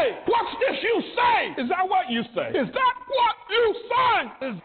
say? 0.00 0.18
What's 0.26 0.54
this 0.60 0.78
you 0.82 1.02
say? 1.16 1.62
Is 1.62 1.68
that 1.68 1.88
what 1.88 2.10
you 2.10 2.22
say? 2.34 2.48
Is 2.58 2.68
that 2.72 2.94
what 3.08 3.36
you 3.50 3.74
say? 3.88 4.46
Is 4.48 4.56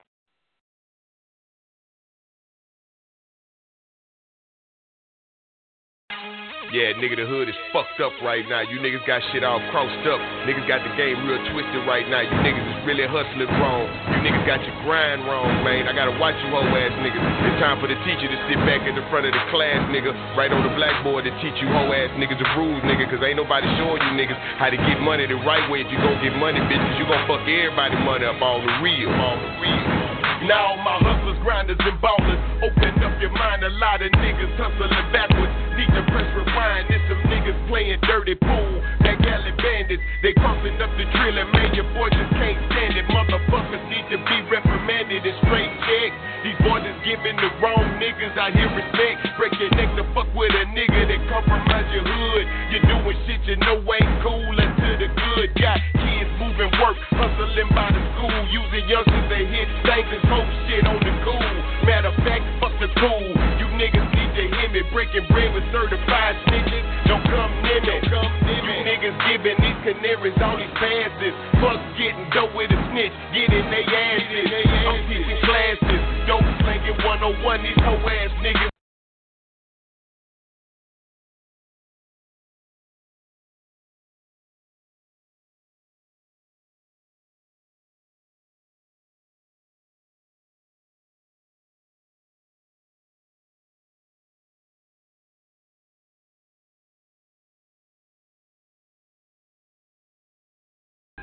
Yeah, 6.73 6.97
nigga, 6.97 7.13
the 7.13 7.29
hood 7.29 7.45
is 7.45 7.55
fucked 7.69 8.01
up 8.01 8.11
right 8.25 8.41
now. 8.49 8.65
You 8.65 8.81
niggas 8.81 9.05
got 9.05 9.21
shit 9.29 9.45
all 9.45 9.61
crossed 9.69 10.01
up. 10.09 10.17
Niggas 10.49 10.65
got 10.65 10.81
the 10.81 10.91
game 10.97 11.21
real 11.23 11.37
twisted 11.53 11.85
right 11.85 12.03
now. 12.09 12.25
You 12.25 12.35
niggas 12.41 12.67
is 12.67 12.79
really 12.89 13.05
hustling 13.05 13.47
wrong. 13.61 13.85
You 14.11 14.19
niggas 14.25 14.43
got 14.49 14.59
your 14.65 14.73
grind 14.81 15.23
wrong, 15.29 15.61
man. 15.61 15.85
I 15.85 15.93
gotta 15.93 16.17
watch 16.17 16.33
you 16.41 16.49
hoe 16.49 16.65
ass 16.65 16.91
niggas. 17.05 17.21
It's 17.21 17.59
time 17.61 17.77
for 17.77 17.85
the 17.85 17.95
teacher 18.01 18.25
to 18.27 18.39
sit 18.49 18.57
back 18.65 18.81
in 18.89 18.97
the 18.97 19.05
front 19.13 19.29
of 19.29 19.31
the 19.31 19.43
class, 19.53 19.77
nigga. 19.93 20.09
Right 20.33 20.49
on 20.49 20.65
the 20.65 20.73
blackboard 20.73 21.29
to 21.29 21.31
teach 21.37 21.55
you 21.61 21.69
hoe 21.69 21.93
ass 21.93 22.11
niggas 22.17 22.41
the 22.41 22.49
rules, 22.57 22.81
nigga. 22.83 23.07
Cause 23.07 23.21
ain't 23.21 23.37
nobody 23.37 23.69
showing 23.77 24.01
you 24.01 24.11
niggas 24.17 24.39
how 24.57 24.73
to 24.73 24.79
get 24.89 24.97
money 24.99 25.29
the 25.29 25.39
right 25.47 25.63
way. 25.69 25.85
If 25.85 25.93
you 25.93 26.01
gon' 26.01 26.17
get 26.19 26.33
money, 26.35 26.59
bitches, 26.65 26.97
you 26.97 27.05
gon' 27.05 27.23
fuck 27.29 27.45
everybody 27.45 27.95
money 28.03 28.25
up 28.25 28.41
all 28.41 28.59
the 28.59 28.73
real, 28.81 29.13
on 29.13 29.37
the 29.37 29.51
real. 29.63 29.85
Now 30.49 30.75
all 30.75 30.81
my 30.83 30.99
hustlers, 30.99 31.39
grinders, 31.39 31.79
and 31.79 31.97
ballers, 32.03 32.41
open 32.67 32.99
up 32.99 33.15
your 33.23 33.31
mind. 33.31 33.63
A 33.63 33.71
lot 33.79 34.03
of 34.03 34.11
niggas 34.11 34.51
hustling 34.59 34.91
backwards. 35.15 35.54
To 35.95 36.03
press 36.11 36.27
rewind. 36.35 36.91
There's 36.91 37.07
some 37.07 37.23
niggas 37.31 37.55
playing 37.71 38.03
dirty 38.03 38.35
pool. 38.35 38.73
That 39.07 39.15
galley 39.23 39.55
bandits, 39.55 40.03
they 40.19 40.35
crossing 40.35 40.75
up 40.83 40.91
the 40.99 41.07
drill 41.07 41.39
and 41.39 41.47
man, 41.55 41.71
your 41.71 41.87
boys 41.95 42.11
just 42.11 42.35
can't 42.35 42.59
stand 42.67 42.99
it. 42.99 43.07
Motherfuckers 43.07 43.83
need 43.87 44.03
to 44.11 44.19
be 44.19 44.37
reprimanded 44.51 45.23
and 45.23 45.37
straight 45.47 45.71
checked. 45.87 46.17
These 46.43 46.59
boys 46.67 46.83
is 46.83 46.99
giving 47.07 47.39
the 47.39 47.47
wrong 47.63 47.95
niggas 47.95 48.35
out 48.35 48.51
here 48.51 48.67
respect. 48.75 49.23
Break 49.39 49.55
your 49.55 49.71
neck 49.79 49.95
to 49.95 50.03
fuck 50.11 50.27
with 50.35 50.51
a 50.51 50.67
nigga 50.75 51.07
that 51.15 51.21
compromise 51.31 51.87
your 51.95 52.03
hood. 52.03 52.43
You're 52.75 52.85
doing 52.91 53.17
shit 53.23 53.39
you 53.47 53.55
know 53.63 53.79
ain't 53.79 54.11
cool 54.19 54.51
until 54.51 54.95
the 54.99 55.07
good. 55.07 55.47
Got 55.63 55.79
kids 55.95 56.31
moving 56.43 56.71
work, 56.83 56.99
hustling 57.15 57.71
by 57.71 57.87
the 57.93 58.03
school, 58.19 58.39
using 58.51 58.83
youngsters 58.91 59.27
to 59.31 59.37
hit 59.47 59.67
things 59.87 60.09
and 60.11 60.21
smoke 60.27 60.49
shit 60.67 60.83
on 60.83 60.99
the 60.99 61.13
cool. 61.23 61.51
Matter 61.87 62.11
of 62.11 62.17
fact, 62.27 62.43
fuck 62.59 62.75
the 62.83 62.91
cool. 62.99 63.34
You 64.85 65.01
niggas 65.01 65.15
need 65.15 65.25
to 65.25 65.25
hear 65.25 65.25
me. 65.25 65.25
Breaking 65.25 65.27
bread 65.31 65.53
with 65.53 65.63
certified 65.71 66.35
snitches. 66.45 66.85
Don't 67.07 67.23
come 67.25 67.51
near 67.63 67.81
me. 67.81 68.09
Come 68.09 68.33
near 68.45 68.63
me. 68.63 68.75
You 68.75 68.85
niggas 68.85 69.17
giving 69.29 69.57
these 69.61 69.79
canaries 69.83 70.37
all 70.41 70.57
these 70.57 70.73
passes. 70.75 71.33
Fuck 71.61 71.79
getting 71.97 72.29
dope 72.31 72.55
with 72.55 72.71
a 72.71 72.79
snitch. 72.91 73.13
Getting 73.33 73.69
they 73.71 73.83
asses. 73.83 74.47
I'm 74.87 75.07
teaching 75.07 75.41
classes. 75.43 76.01
Dope 76.27 76.49
slinging 76.61 76.97
101. 77.03 77.63
These 77.63 77.81
hoe 77.83 78.09
ass 78.09 78.31
niggas. 78.41 78.74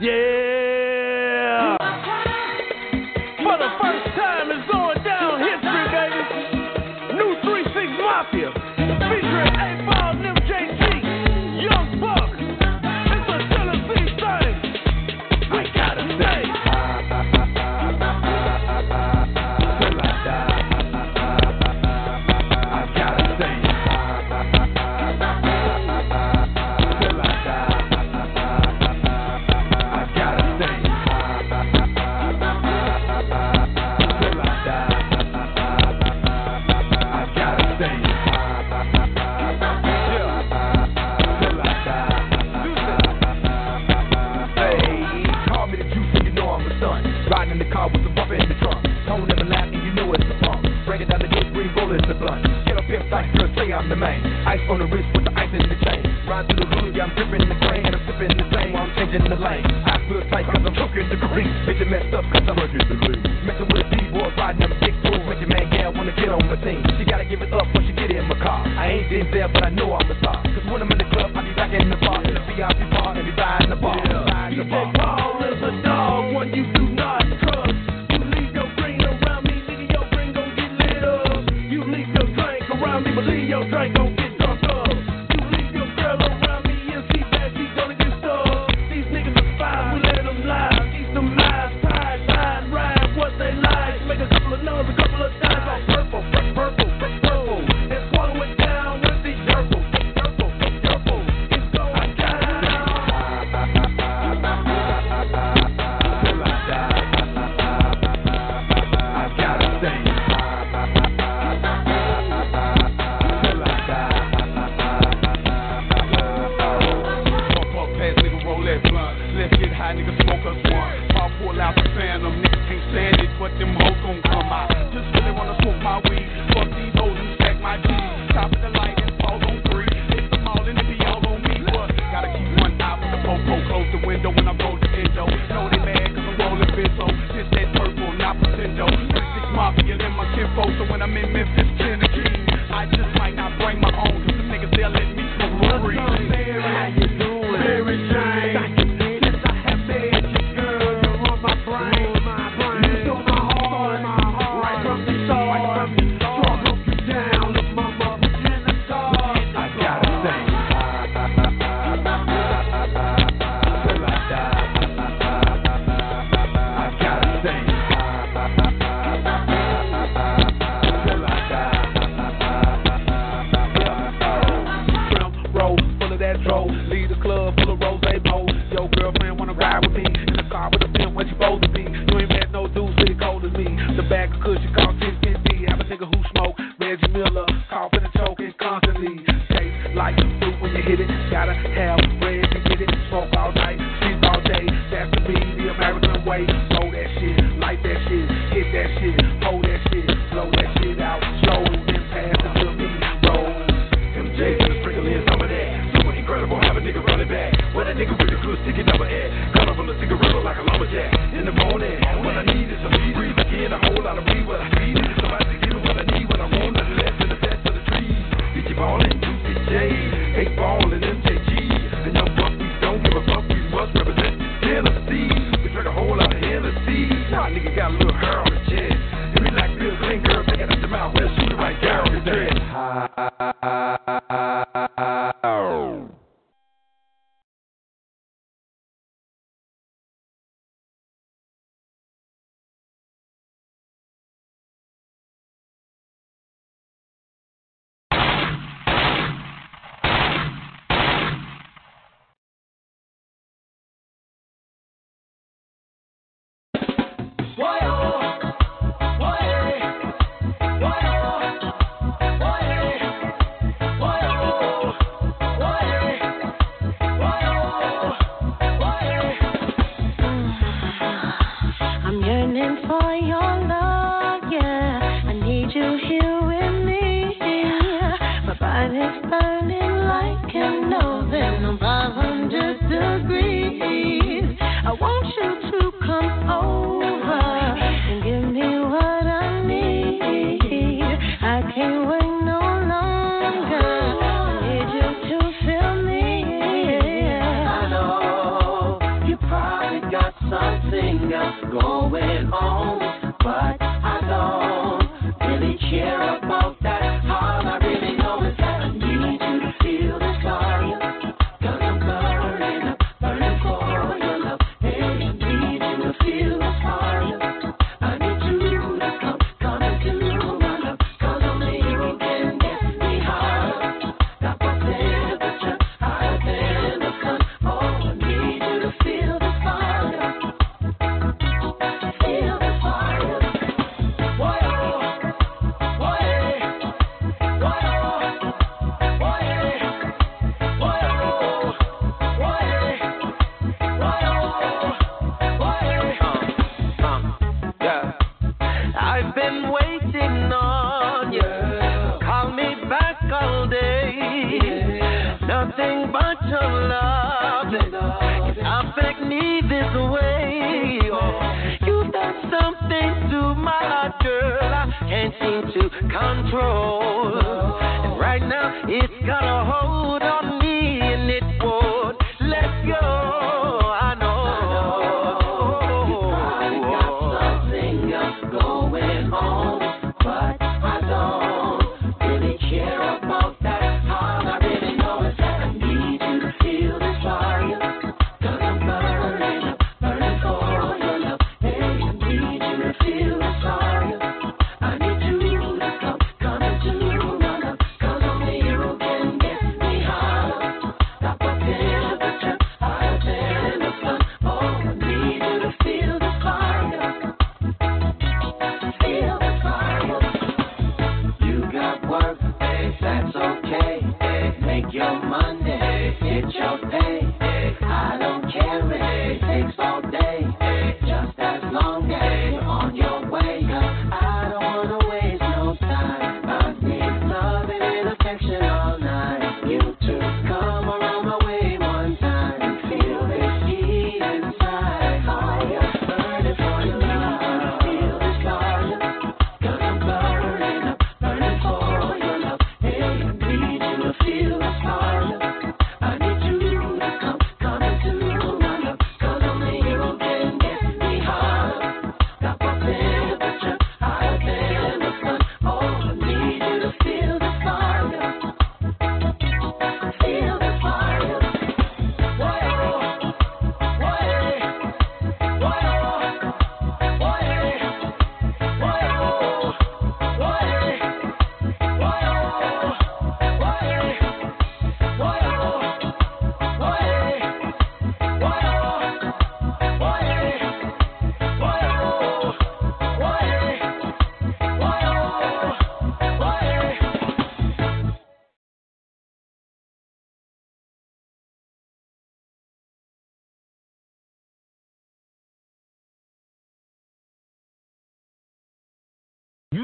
Yeah. 0.03 0.42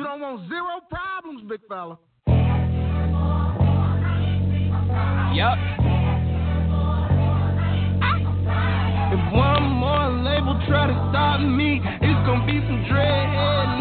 don't 0.09 0.21
want 0.23 0.49
zero 0.49 0.81
problems, 0.89 1.43
big 1.51 1.61
fella. 1.69 1.99
Yep. 5.37 5.59
If 9.13 9.33
one 9.35 9.65
more 9.65 10.09
label 10.25 10.57
try 10.67 10.87
to 10.87 10.97
stop 11.11 11.41
me, 11.41 11.83
it's 11.85 12.27
gonna 12.27 12.47
be 12.47 12.59
some 12.67 12.87
dread 12.89 13.78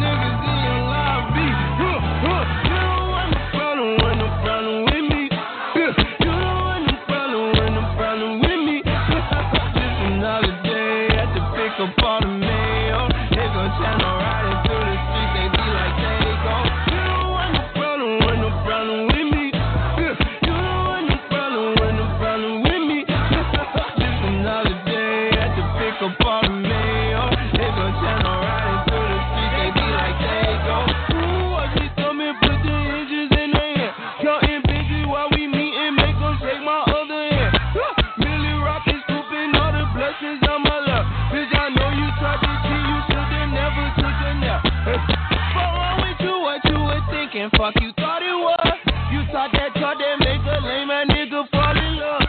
and 47.47 47.59
fuck 47.59 47.75
you 47.81 47.91
thought 47.95 48.21
it 48.21 48.35
was. 48.35 48.77
You 49.11 49.23
thought 49.31 49.51
that 49.55 49.71
thought 49.79 49.97
that 49.99 50.15
make 50.19 50.43
a 50.43 50.57
lame 50.67 50.91
ass 50.91 51.07
nigga 51.07 51.47
fall 51.51 51.77
in 51.77 51.93
love. 51.95 52.27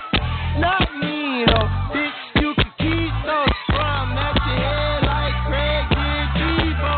Not 0.63 0.87
me. 1.03 1.43
No. 1.43 1.61
Bitch, 1.91 2.19
you 2.39 2.55
can 2.55 2.71
keep 2.79 3.13
those 3.27 3.57
from 3.67 4.15
at 4.15 4.39
your 4.47 4.59
head 4.63 5.01
like 5.11 5.37
Craig 5.51 5.85
did 5.91 6.27
Deebo. 6.39 6.95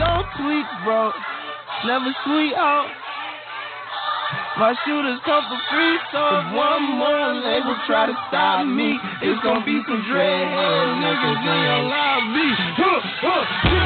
Don't 0.00 0.26
tweak, 0.40 0.68
bro. 0.84 1.12
Never 1.84 2.10
sweet 2.24 2.56
out. 2.56 2.88
My 4.56 4.72
shooters 4.88 5.20
come 5.28 5.44
for 5.52 5.60
free, 5.68 5.96
so 6.16 6.20
if 6.40 6.56
one 6.56 6.96
more 6.96 7.36
label 7.44 7.76
try 7.84 8.08
to 8.08 8.16
stop 8.32 8.64
me. 8.64 8.96
It's 9.20 9.42
gonna 9.44 9.60
be 9.60 9.76
some 9.84 10.00
dread 10.08 10.48
niggas 11.04 11.42
in 11.44 11.58
your 11.68 11.82
lobby. 11.92 12.48
Huh, 12.80 13.00
huh, 13.20 13.85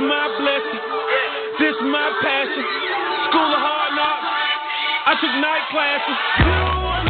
my 0.00 0.26
blessing. 0.40 0.80
This 1.60 1.76
my 1.92 2.08
passion. 2.22 2.64
School 3.28 3.50
of 3.52 3.60
hard 3.60 3.92
knocks. 3.96 4.28
I 5.06 5.12
took 5.20 5.34
night 5.44 5.64
classes. 5.70 7.09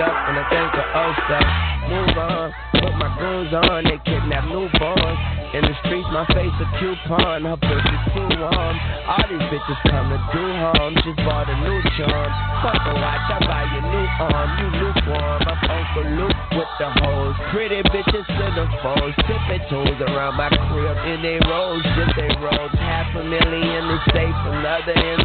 up 0.00 0.14
and 0.28 0.36
I 0.38 0.44
think 0.50 0.70
of 0.74 0.86
old 0.94 1.16
stuff. 1.26 1.48
Move 1.84 2.16
on, 2.16 2.48
put 2.80 2.94
my 2.96 3.10
goons 3.20 3.52
on, 3.52 3.84
they 3.84 4.00
kidnap 4.02 4.44
newborns. 4.48 5.20
In 5.54 5.62
the 5.62 5.74
streets, 5.86 6.08
my 6.10 6.26
face 6.34 6.50
a 6.58 6.66
coupon, 6.82 7.46
her 7.46 7.54
pussy 7.54 7.96
too 8.10 8.26
warm. 8.42 8.74
All 9.06 9.22
these 9.30 9.46
bitches 9.52 9.78
come 9.86 10.10
to 10.10 10.18
do 10.34 10.42
harm, 10.58 10.98
just 10.98 11.20
bought 11.22 11.46
a 11.46 11.56
new 11.62 11.78
charm. 11.94 12.30
Fuck 12.64 12.82
a 12.90 12.92
watch, 12.98 13.28
I 13.30 13.38
buy 13.46 13.62
your 13.70 13.86
new 13.86 14.06
arm, 14.18 14.48
you 14.58 14.68
lukewarm. 14.82 15.40
I'm 15.46 15.60
Uncle 15.70 16.08
Luke 16.18 16.40
with 16.58 16.72
the 16.82 16.88
hoes. 16.98 17.36
Pretty 17.54 17.86
bitches 17.86 18.26
to 18.26 18.46
the 18.50 18.66
foes, 18.82 19.14
tipping 19.30 19.62
toes 19.70 19.98
around 20.10 20.34
my 20.34 20.50
crib. 20.50 20.96
In 21.06 21.22
they 21.22 21.38
rolls, 21.46 21.86
just 21.94 22.18
they 22.18 22.34
rolls. 22.42 22.74
Half 22.74 23.14
a 23.14 23.22
million 23.22 23.94
to 23.94 23.98
safe, 24.10 24.38
another 24.50 24.96
in 24.96 25.23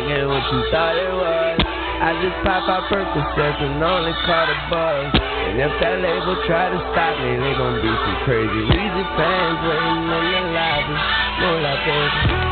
what 0.00 0.44
you 0.48 0.60
thought 0.72 0.96
it 0.96 1.12
was. 1.12 1.60
I 2.00 2.16
just 2.24 2.34
pop 2.42 2.64
out 2.64 2.88
Percocets 2.88 3.60
and 3.60 3.76
only 3.82 4.12
caught 4.24 4.48
a 4.48 4.56
buzz. 4.72 5.12
And 5.20 5.60
if 5.60 5.72
that 5.80 6.00
label 6.00 6.36
try 6.48 6.72
to 6.72 6.80
stop 6.96 7.14
me, 7.20 7.36
they 7.36 7.52
gon' 7.60 7.76
be 7.84 7.92
some 7.92 8.18
crazy 8.24 8.62
Weezy 8.72 9.04
fans 9.20 9.58
waiting 9.60 10.00
in 10.00 10.08
the 10.08 10.20
lobby. 10.56 10.96
More 11.44 11.60
like 11.60 12.51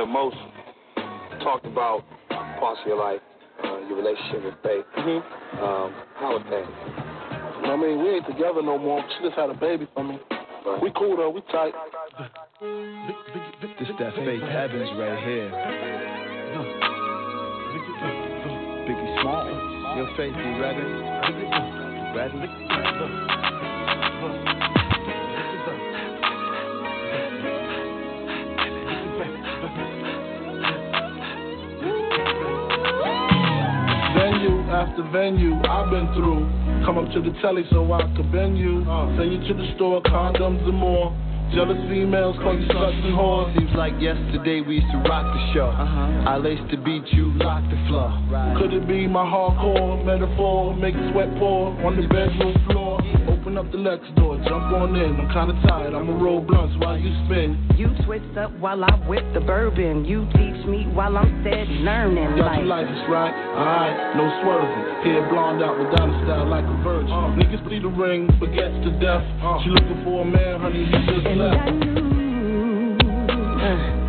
the 0.00 0.06
most 0.06 0.36
talked 1.42 1.66
about 1.66 2.04
parts 2.30 2.80
of 2.80 2.86
your 2.86 2.96
life, 2.96 3.20
uh, 3.62 3.80
your 3.86 3.98
relationship 3.98 4.44
with 4.44 4.54
Faith. 4.62 4.86
Mm-hmm. 4.96 5.58
Um, 5.60 5.92
how 6.16 6.32
was 6.32 6.42
that? 6.48 6.64
I 7.68 7.76
mean, 7.76 8.02
we 8.02 8.08
ain't 8.08 8.26
together 8.26 8.62
no 8.62 8.78
more. 8.78 9.04
She 9.18 9.24
just 9.28 9.36
had 9.36 9.50
a 9.50 9.54
baby 9.54 9.86
for 9.92 10.02
me. 10.02 10.18
Right. 10.64 10.82
We 10.82 10.90
cool 10.96 11.18
though. 11.18 11.28
We 11.28 11.42
tight. 11.52 11.74
This 13.78 13.88
that 13.98 14.14
Faith 14.14 14.42
Evans 14.42 14.90
right 14.96 15.22
here. 15.22 15.50
Biggie 18.88 19.20
Small. 19.20 19.44
Your 19.96 20.08
faith, 20.16 20.32
be 20.32 20.60
ready? 20.60 20.82
Ready? 22.16 22.48
venue 34.20 34.60
after 34.68 35.02
venue 35.10 35.56
I've 35.64 35.90
been 35.90 36.12
through. 36.12 36.44
Come 36.84 36.98
up 36.98 37.08
to 37.12 37.20
the 37.20 37.32
telly 37.40 37.64
so 37.70 37.90
I 37.92 38.02
can 38.16 38.28
bend 38.30 38.58
you. 38.58 38.84
Uh, 38.84 39.16
Send 39.16 39.32
you 39.32 39.40
to 39.48 39.54
the 39.54 39.72
store, 39.76 40.02
condoms 40.02 40.60
and 40.68 40.76
more. 40.76 41.16
Jealous 41.54 41.82
females 41.90 42.36
call 42.38 42.54
you 42.54 42.66
sluts 42.68 43.02
and. 43.10 43.52
Seems 43.58 43.74
like 43.74 43.94
yesterday 43.98 44.60
we 44.60 44.76
used 44.78 44.90
to 44.92 44.98
rock 44.98 45.26
the 45.34 45.52
show. 45.52 45.66
Uh-huh. 45.66 46.30
I 46.30 46.36
laced 46.36 46.70
the 46.70 46.76
beat, 46.76 47.02
you 47.10 47.32
locked 47.42 47.70
the 47.70 47.80
floor. 47.88 48.14
Right. 48.30 48.54
Could 48.56 48.72
it 48.72 48.86
be 48.86 49.08
my 49.08 49.24
hardcore 49.24 50.04
metaphor? 50.04 50.76
Make 50.76 50.94
sweat 51.10 51.34
pour 51.38 51.74
on 51.82 51.96
the 51.96 52.06
bedroom 52.06 52.54
floor. 52.70 53.02
Open 53.50 53.66
up 53.66 53.72
the 53.72 53.78
Lex 53.78 54.06
door, 54.14 54.38
jump 54.46 54.70
on 54.78 54.94
in. 54.94 55.18
I'm 55.18 55.26
kinda 55.34 55.58
tired, 55.66 55.92
I'ma 55.92 56.22
roll 56.22 56.40
blunts 56.40 56.76
while 56.78 56.96
you 56.96 57.10
spin. 57.26 57.58
You 57.74 57.90
twist 58.06 58.38
up 58.38 58.52
while 58.60 58.84
I 58.84 58.94
whip 59.10 59.24
the 59.34 59.40
bourbon. 59.40 60.04
You 60.04 60.24
teach 60.38 60.64
me 60.70 60.86
while 60.94 61.18
I'm 61.18 61.42
steady 61.42 61.82
learning. 61.82 62.36
Got 62.36 62.46
Like, 62.46 62.58
your 62.58 62.66
license 62.66 63.08
right? 63.08 63.34
Alright, 63.34 64.14
no 64.14 64.30
swerving. 64.38 65.02
Hair 65.02 65.28
blonde 65.30 65.64
out, 65.64 65.76
with 65.80 65.88
Madonna 65.90 66.24
style 66.24 66.46
like 66.46 66.62
a 66.62 66.76
virgin. 66.84 67.10
Uh. 67.10 67.34
Niggas 67.34 67.64
bleed 67.64 67.82
the 67.82 67.88
ring, 67.88 68.30
forgets 68.38 68.84
to 68.84 68.90
death. 69.02 69.24
Uh. 69.42 69.58
She 69.64 69.70
looking 69.70 70.04
for 70.04 70.22
a 70.22 70.24
man, 70.24 70.60
honey, 70.60 70.84
he 70.84 70.92
just 70.92 71.26
left. 71.34 71.70
It's 73.62 73.99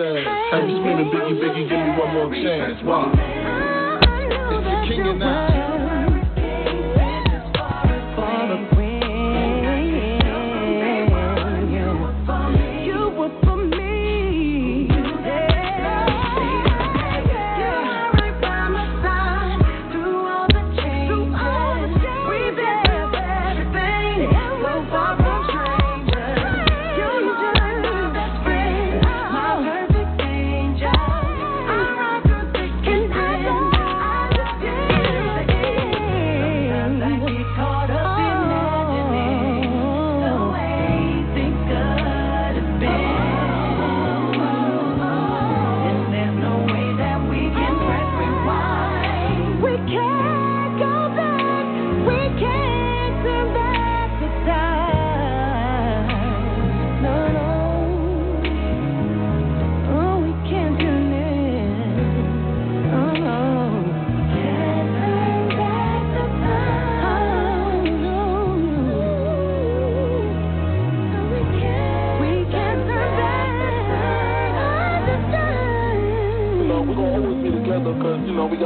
like 0.00 0.24
frogs' 0.24 0.50
ass. 0.50 0.60
Have 0.60 0.68
you 0.68 0.76
Biggie, 0.76 1.36
Biggie, 1.40 1.68
give 1.68 1.78
me 1.78 1.90
one 1.98 2.14
more 2.14 2.30
chance. 2.34 2.82
Why? 2.84 3.12
It's 4.30 4.46
the 4.50 4.88
king 4.88 5.06
and 5.06 5.24
I. 5.24 5.59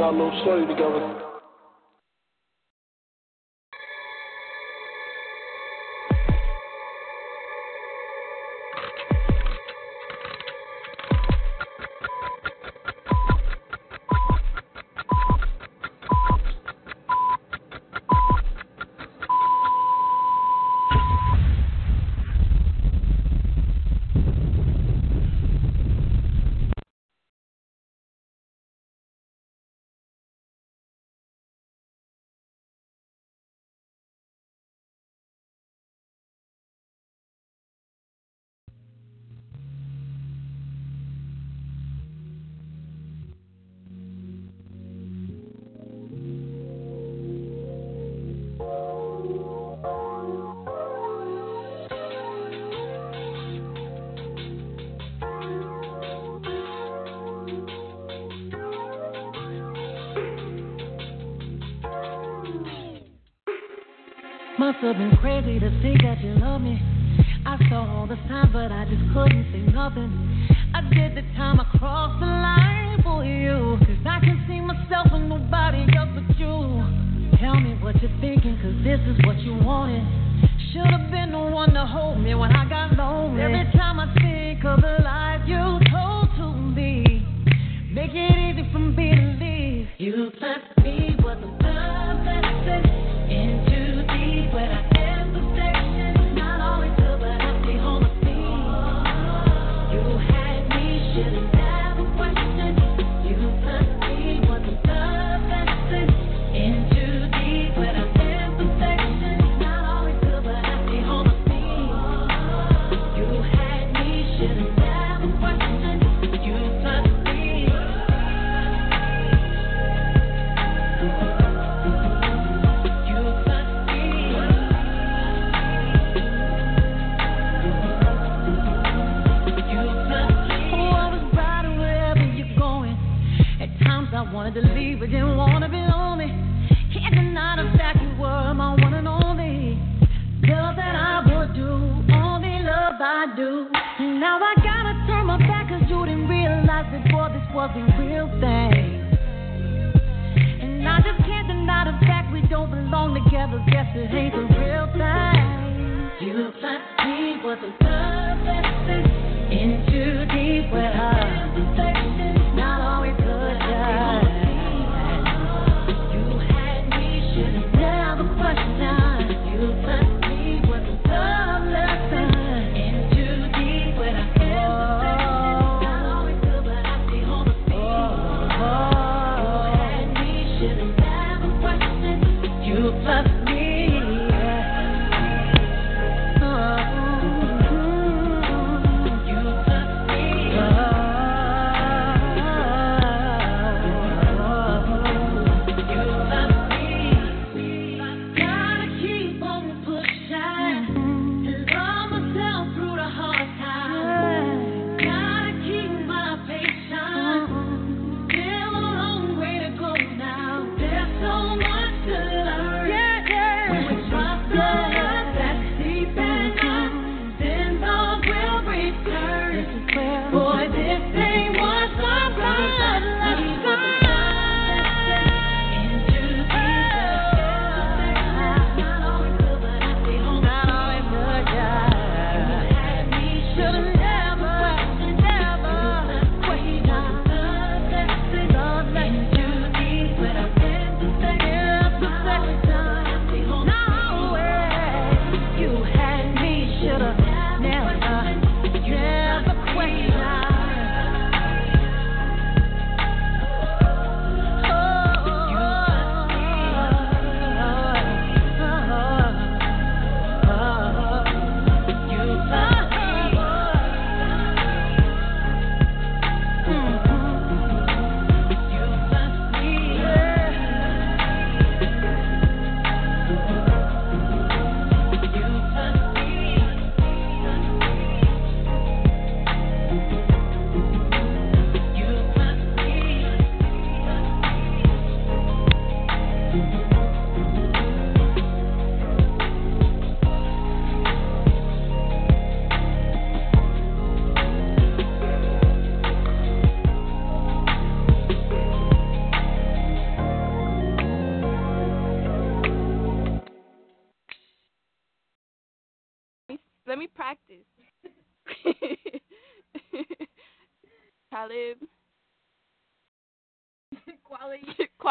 a 0.05 0.11
little 0.11 0.39
story 0.43 0.67
together. 0.67 1.14
Have 64.85 64.97
been 64.97 65.17
crazy 65.17 65.57
to 65.57 65.81
think 65.81 66.03
that 66.03 66.21
you 66.21 66.37
love 66.37 66.61
me. 66.61 66.77
I 67.43 67.57
saw 67.69 67.89
all 67.89 68.05
the 68.05 68.21
signs, 68.29 68.53
but 68.53 68.71
I 68.71 68.85
just 68.85 69.01
couldn't 69.17 69.49
say 69.49 69.65
nothing. 69.73 70.13
I 70.77 70.81
did 70.93 71.17
the 71.17 71.25
time, 71.33 71.59
I 71.59 71.65
crossed 71.73 72.21
the 72.21 72.29
line 72.29 73.01
for 73.01 73.25
you. 73.25 73.81
Cause 73.81 74.05
I 74.05 74.21
can 74.21 74.45
see 74.45 74.61
myself 74.61 75.09
in 75.17 75.27
nobody 75.27 75.89
else 75.97 76.13
but 76.13 76.29
you. 76.37 76.85
Tell 77.41 77.57
me 77.57 77.73
what 77.81 77.97
you're 77.97 78.13
thinking, 78.21 78.61
cause 78.61 78.77
this 78.85 79.01
is 79.09 79.17
what 79.25 79.41
you 79.41 79.57
wanted. 79.57 80.05
Should've 80.69 81.09
been 81.09 81.33
the 81.33 81.41
one 81.41 81.73
to 81.73 81.81
hold 81.81 82.21
me 82.21 82.35
when 82.35 82.53
I 82.53 82.69
got 82.69 82.93
lonely. 82.93 83.41
Every 83.41 83.65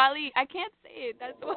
Quali. 0.04 0.30
I 0.36 0.44
can't 0.44 0.72
say 0.82 1.10
it. 1.10 1.16
That's 1.18 1.40
why. 1.40 1.54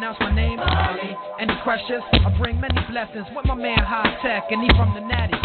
pronounce 0.00 0.16
my 0.20 0.32
name? 0.32 0.56
Ali. 0.56 1.12
Any 1.44 1.52
questions? 1.60 2.00
I 2.24 2.32
bring 2.40 2.56
many 2.56 2.80
blessings 2.88 3.28
with 3.36 3.44
my 3.44 3.54
man 3.54 3.84
Hi-Tek, 3.84 4.48
and 4.48 4.64
he 4.64 4.68
from 4.72 4.96
the 4.96 5.04
Natty. 5.04 5.36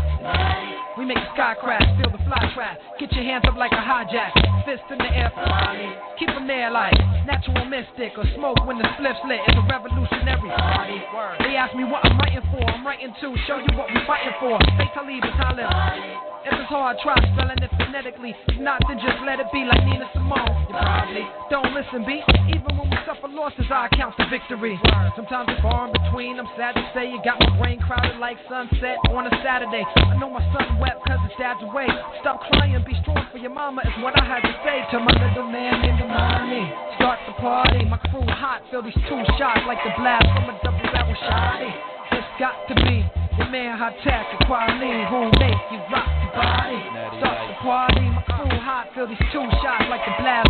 We 0.95 1.03
make 1.03 1.20
the 1.20 1.28
sky 1.36 1.60
crash, 1.60 1.84
feel 1.99 2.08
the 2.08 2.24
fly 2.24 2.39
trap. 2.56 2.80
Get 2.95 3.12
your 3.12 3.28
hands 3.28 3.43
up 3.51 3.60
like 3.60 3.76
a 3.76 3.84
hijack. 3.84 4.32
Fist 4.64 4.88
in 4.88 4.97
the 5.03 5.12
air 5.12 5.28
for 5.36 5.43
Ali. 5.43 5.91
Keep 6.16 6.32
them 6.32 6.47
there 6.47 6.72
like 6.72 6.95
natural 7.28 7.68
mystic 7.68 8.16
or 8.16 8.24
smoke 8.39 8.64
when 8.64 8.80
the 8.80 8.88
spliff's 8.95 9.20
lit. 9.28 9.43
It's 9.43 9.60
a 9.60 9.66
revolutionary. 9.68 10.47
Word. 10.47 11.36
They 11.43 11.60
ask 11.60 11.76
me 11.76 11.84
what 11.84 12.08
I'm 12.08 12.16
writing 12.16 12.47
for. 12.47 12.64
I'm 12.64 12.88
writing 12.88 13.12
to 13.12 13.28
show 13.51 13.60
you 13.60 13.76
what 13.76 13.91
we're 13.91 14.08
fighting 14.08 14.39
for. 14.39 14.56
Say 14.80 14.88
Talib 14.95 15.20
and 15.20 15.36
Talib. 15.36 15.68
If 16.47 16.56
it's 16.56 16.72
hard, 16.72 16.95
try 17.03 17.20
spelling 17.36 17.60
it 17.60 17.72
phonetically. 17.76 18.32
If 18.47 18.64
not, 18.64 18.80
then 18.88 19.03
just 19.03 19.20
let 19.28 19.43
it 19.43 19.51
be 19.51 19.68
like 19.68 19.84
Nina 19.84 20.08
Simone. 20.16 20.64
Probably 20.76 21.26
don't 21.49 21.71
listen, 21.71 22.03
B. 22.03 22.19
Even 22.51 22.76
when 22.76 22.89
we 22.91 22.97
suffer 23.07 23.28
losses, 23.32 23.65
I 23.71 23.88
count 23.95 24.15
the 24.17 24.28
victory. 24.28 24.80
Sometimes 25.15 25.47
it's 25.47 25.61
far 25.61 25.88
in 25.88 25.93
between. 25.95 26.39
I'm 26.39 26.49
sad 26.57 26.76
to 26.76 26.84
say 26.93 27.07
you 27.07 27.19
got 27.23 27.39
my 27.39 27.55
brain 27.57 27.80
crowded 27.80 28.19
like 28.19 28.38
sunset 28.49 28.99
on 29.09 29.28
a 29.28 29.34
Saturday. 29.39 29.84
I 29.84 30.19
know 30.19 30.30
my 30.30 30.43
son 30.51 30.80
wept 30.80 30.99
cause 31.07 31.19
his 31.23 31.36
dad's 31.39 31.63
away. 31.63 31.88
Stop 32.19 32.41
crying, 32.51 32.84
be 32.84 32.93
strong 33.01 33.23
for 33.32 33.38
your 33.38 33.55
mama 33.55 33.82
is 33.88 34.03
what 34.03 34.19
I 34.19 34.26
had 34.26 34.43
to 34.43 34.53
say 34.67 34.84
to 34.91 34.99
my 34.99 35.15
little 35.15 35.47
man 35.47 35.84
in 35.88 35.95
the 35.95 36.07
morning. 36.07 36.67
Start 36.99 37.19
the 37.28 37.34
party, 37.39 37.86
my 37.86 37.97
crew 38.11 38.28
hot, 38.28 38.63
feel 38.71 38.84
these 38.84 38.97
two 39.07 39.21
shots 39.39 39.63
like 39.67 39.80
the 39.84 39.95
blast 39.95 40.28
from 40.36 40.51
a 40.51 40.55
double 40.63 40.88
barrel 40.91 41.15
shotty. 41.23 41.71
This 42.11 42.26
man 43.51 43.78
Hi-Tek 43.78 44.26
and 44.36 44.43
Kweli 44.47 45.07
who 45.07 45.32
make 45.39 45.59
you 45.71 45.80
rock 45.91 46.07
your 46.23 46.32
body. 46.36 46.80
Start 47.19 47.39
the 47.47 47.55
party, 47.63 48.05
my 48.11 48.23
crew 48.28 48.59
hot, 48.59 48.88
feel 48.95 49.07
these 49.07 49.19
two 49.32 49.43
shots 49.63 49.88
like 49.88 50.03
the 50.03 50.15
blast 50.19 50.45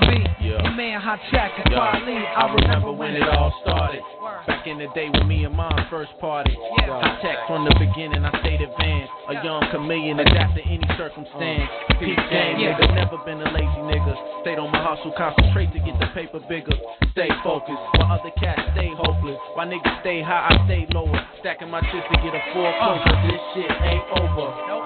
to 0.00 0.16
Yeah. 0.40 0.62
your 0.62 0.70
man 0.72 1.00
hot 1.00 1.18
and 1.32 1.70
Yo, 1.70 1.78
Kweli. 1.78 2.36
I 2.36 2.54
remember 2.54 2.92
when 2.92 3.16
it 3.16 3.28
all 3.28 3.52
started. 3.62 4.02
Back 4.46 4.66
in 4.66 4.78
the 4.78 4.88
day 4.94 5.08
when 5.10 5.26
me 5.26 5.44
and 5.44 5.54
mom 5.54 5.72
first 5.90 6.12
party. 6.20 6.56
Hi-Tek 6.80 7.46
from 7.46 7.64
the 7.64 7.74
beginning, 7.78 8.24
I 8.24 8.30
stayed 8.40 8.60
advanced. 8.60 9.12
A 9.28 9.34
young 9.44 9.62
chameleon, 9.70 10.20
adapt 10.20 10.54
to 10.56 10.62
any 10.62 10.86
circumstance. 10.96 11.68
Uh, 11.90 11.94
Peak 11.98 12.16
game, 12.30 12.58
Yeah. 12.58 12.78
nigga, 12.78 12.94
never 12.94 13.18
been 13.18 13.40
a 13.42 13.50
lazy 13.50 13.80
nigga. 13.90 14.16
Stayed 14.42 14.58
on 14.58 14.70
my 14.70 14.78
hustle, 14.82 15.12
concentrate 15.12 15.72
to 15.72 15.78
get 15.80 15.98
the 15.98 16.06
paper 16.08 16.40
bigger. 16.40 16.76
Stay 17.12 17.30
focused, 17.42 17.80
while 17.98 18.12
other 18.12 18.30
cats 18.38 18.62
stay 18.72 18.88
hopeless. 18.88 19.38
While 19.54 19.66
niggas 19.66 20.00
stay 20.00 20.20
high, 20.22 20.46
I 20.50 20.64
stay 20.66 20.86
lower. 20.92 21.18
Stacking 21.40 21.70
my 21.70 21.80
chips 21.80 22.06
to 22.12 22.16
get 22.22 22.34
a 22.34 22.42
full 22.52 22.72
coat, 22.80 23.00
but 23.04 23.22
this 23.30 23.40
shit 23.54 23.70
ain't 23.82 24.04
over. 24.20 24.52
The 24.66 24.85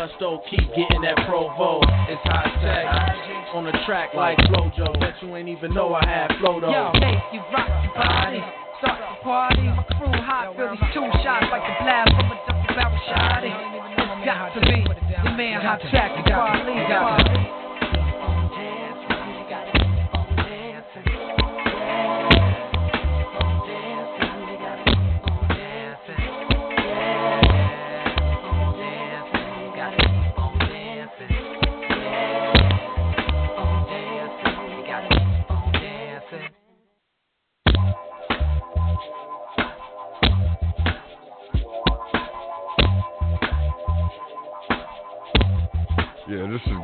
gusto, 0.00 0.40
keep 0.48 0.64
getting 0.72 1.02
that 1.02 1.16
provo. 1.28 1.80
It's 2.08 2.24
hot 2.24 2.48
tech 2.64 2.88
on 3.52 3.64
the 3.64 3.72
track 3.84 4.14
like 4.14 4.38
Flojo. 4.48 4.98
Bet 4.98 5.12
you 5.20 5.36
ain't 5.36 5.48
even 5.48 5.74
know 5.74 5.92
I 5.92 6.06
had 6.06 6.32
flow 6.40 6.58
though. 6.58 6.72
Yo, 6.72 6.90
make 6.94 7.20
you 7.32 7.40
rock 7.52 7.68
your 7.84 7.92
body. 7.92 8.40
Start 8.78 8.96
the 8.96 9.22
party, 9.22 9.60
my 9.60 9.84
crew 10.00 10.08
hot, 10.24 10.56
feel 10.56 10.72
these 10.72 10.80
two 10.94 11.04
shots 11.20 11.44
like 11.52 11.60
the 11.68 11.84
blast 11.84 12.16
from 12.16 12.32
a 12.32 12.36
double 12.48 12.64
barrel 12.72 12.96
shotty. 13.12 13.52
It's 13.52 14.24
got 14.24 14.54
to 14.54 14.60
be 14.60 14.88
your 15.20 15.36
man 15.36 15.60
hot 15.60 15.80
tech 15.92 16.12
and 16.16 16.24
Kweli. 16.24 17.59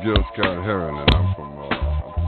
Gil 0.07 0.15
Scott 0.33 0.63
Heron, 0.63 0.95
and 0.95 1.15
I'm 1.15 1.35
from, 1.35 1.59
uh, 1.59 1.67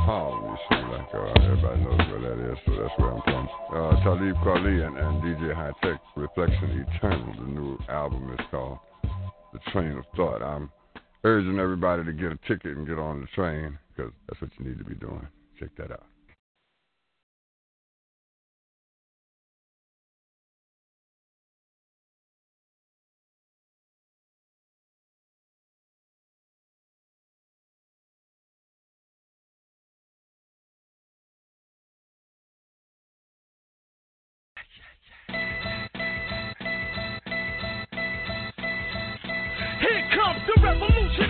Harlem, 0.04 0.52
you 0.52 0.58
see, 0.68 0.84
like 0.92 1.08
uh, 1.16 1.46
everybody 1.46 1.80
knows 1.80 2.12
where 2.12 2.20
that 2.28 2.52
is, 2.52 2.58
so 2.66 2.76
that's 2.76 3.00
where 3.00 3.12
I'm 3.14 3.22
from. 3.22 3.48
Uh, 3.72 4.04
Talib 4.04 4.36
Kweli 4.44 4.86
and, 4.86 4.98
and 4.98 5.24
DJ 5.24 5.56
High 5.56 5.72
Tech, 5.82 6.02
Reflection 6.18 6.86
Eternal, 6.86 7.34
the 7.40 7.48
new 7.48 7.78
album 7.88 8.36
is 8.38 8.46
called 8.52 8.80
The 9.54 9.60
Train 9.72 9.98
of 9.98 10.04
Thought. 10.18 10.42
I'm 10.44 10.70
urging 11.24 11.58
everybody 11.58 12.04
to 12.04 12.12
get 12.12 12.34
a 12.34 12.40
ticket 12.50 12.76
and 12.76 12.86
get 12.86 13.00
on 13.00 13.22
the 13.22 13.28
train, 13.28 13.80
because 13.96 14.12
that's 14.28 14.42
what 14.42 14.52
you 14.60 14.66
need 14.66 14.78
to 14.80 14.84
be 14.84 14.96
doing. 14.96 15.26
Check 15.58 15.70
that 15.78 15.90
out. 15.90 16.04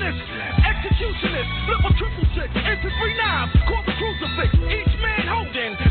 Revolutionist, 0.10 0.58
executionist, 0.66 1.50
flip 1.66 1.82
a 1.86 1.92
triple 1.98 2.28
six 2.34 2.50
into 2.50 2.90
three 2.98 3.16
knives, 3.18 3.54
call 3.68 3.84
the 3.86 3.94
crucifix. 3.94 4.50
Each 4.74 4.94
man 5.02 5.28
holding, 5.28 5.89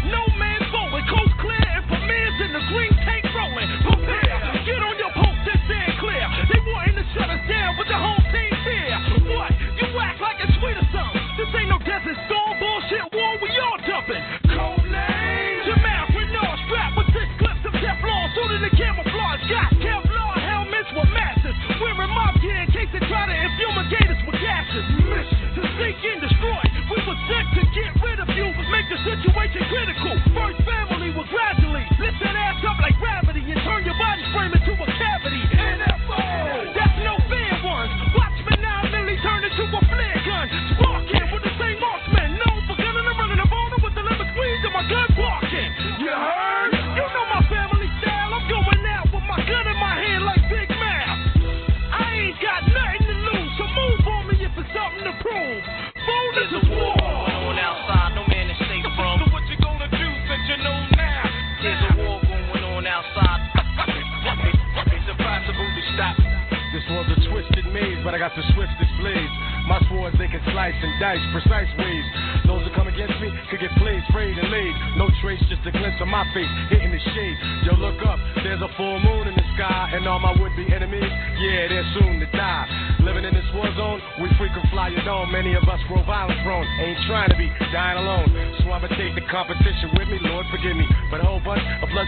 gases. 24.68 24.86
Mission 25.08 25.48
to 25.56 25.62
seek 25.78 25.96
and 26.04 26.20
destroy. 26.20 26.62
We 26.90 26.96
were 27.06 27.20
sent 27.28 27.46
to 27.56 27.62
get 27.72 27.92
rid 28.02 28.18
of 28.20 28.28
you, 28.36 28.46
make 28.70 28.88
the 28.88 28.98
situation 29.04 29.62
critical. 29.68 30.12
First 30.34 30.60
family 30.64 31.10
will 31.12 31.28
gradually 31.28 31.84
lift 32.00 32.18
that 32.22 32.36
ass 32.36 32.64
up 32.64 32.78
like 32.80 32.96
gravity 32.98 33.27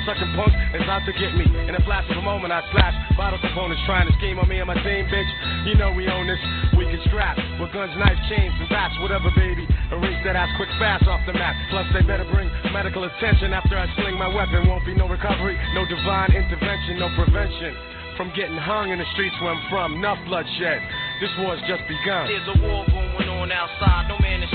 sucking 0.07 0.33
punks 0.37 0.57
is 0.75 0.87
out 0.89 1.05
to 1.07 1.13
get 1.17 1.33
me. 1.37 1.47
In 1.69 1.75
a 1.75 1.83
flash 1.85 2.07
of 2.11 2.17
a 2.17 2.25
moment, 2.25 2.53
I 2.53 2.61
slash 2.73 2.95
bottle 3.17 3.39
components 3.41 3.83
trying 3.87 4.07
to 4.09 4.15
scheme 4.19 4.39
on 4.39 4.49
me 4.49 4.59
and 4.59 4.69
my 4.69 4.79
team, 4.81 5.07
bitch. 5.07 5.31
You 5.67 5.75
know 5.77 5.93
we 5.93 6.09
own 6.09 6.27
this. 6.27 6.41
We 6.77 6.87
can 6.89 7.01
scrap 7.09 7.37
with 7.61 7.73
guns, 7.73 7.93
knives, 7.97 8.21
chains, 8.29 8.55
and 8.59 8.69
bats, 8.69 8.95
whatever, 9.01 9.31
baby. 9.37 9.69
Erase 9.93 10.21
that 10.25 10.37
ass 10.37 10.51
quick 10.57 10.71
fast 10.79 11.07
off 11.07 11.21
the 11.27 11.35
map. 11.35 11.55
Plus, 11.71 11.87
they 11.93 12.03
better 12.03 12.27
bring 12.33 12.49
medical 12.73 13.05
attention 13.05 13.53
after 13.53 13.77
I 13.77 13.87
sling 14.01 14.17
my 14.17 14.29
weapon. 14.29 14.67
Won't 14.69 14.87
be 14.87 14.95
no 14.95 15.09
recovery, 15.09 15.59
no 15.75 15.85
divine 15.87 16.33
intervention, 16.33 16.99
no 16.99 17.09
prevention. 17.17 17.75
From 18.17 18.33
getting 18.37 18.57
hung 18.57 18.93
in 18.93 18.99
the 18.99 19.09
streets 19.17 19.35
where 19.41 19.55
I'm 19.57 19.65
from, 19.71 19.97
enough 19.97 20.19
bloodshed. 20.29 20.81
This 21.25 21.33
war's 21.41 21.61
just 21.65 21.81
begun. 21.89 22.29
There's 22.29 22.49
a 22.53 22.59
war 22.61 22.85
going 22.93 23.29
on 23.29 23.49
outside, 23.53 24.09
no 24.09 24.17
man 24.21 24.43
is 24.43 24.53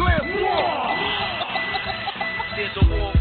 declare 0.00 0.24
war. 0.24 0.96
There's 2.56 2.76
a 2.76 2.88
war 2.88 3.19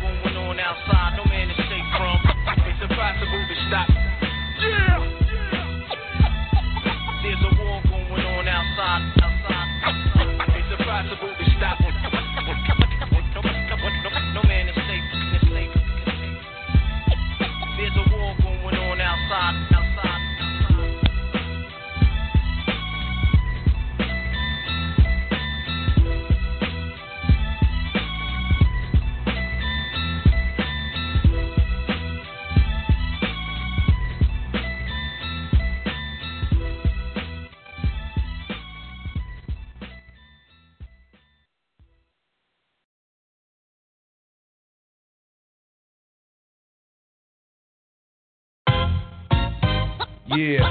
Yeah. 50.39 50.63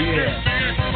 Yeah. 0.00 0.40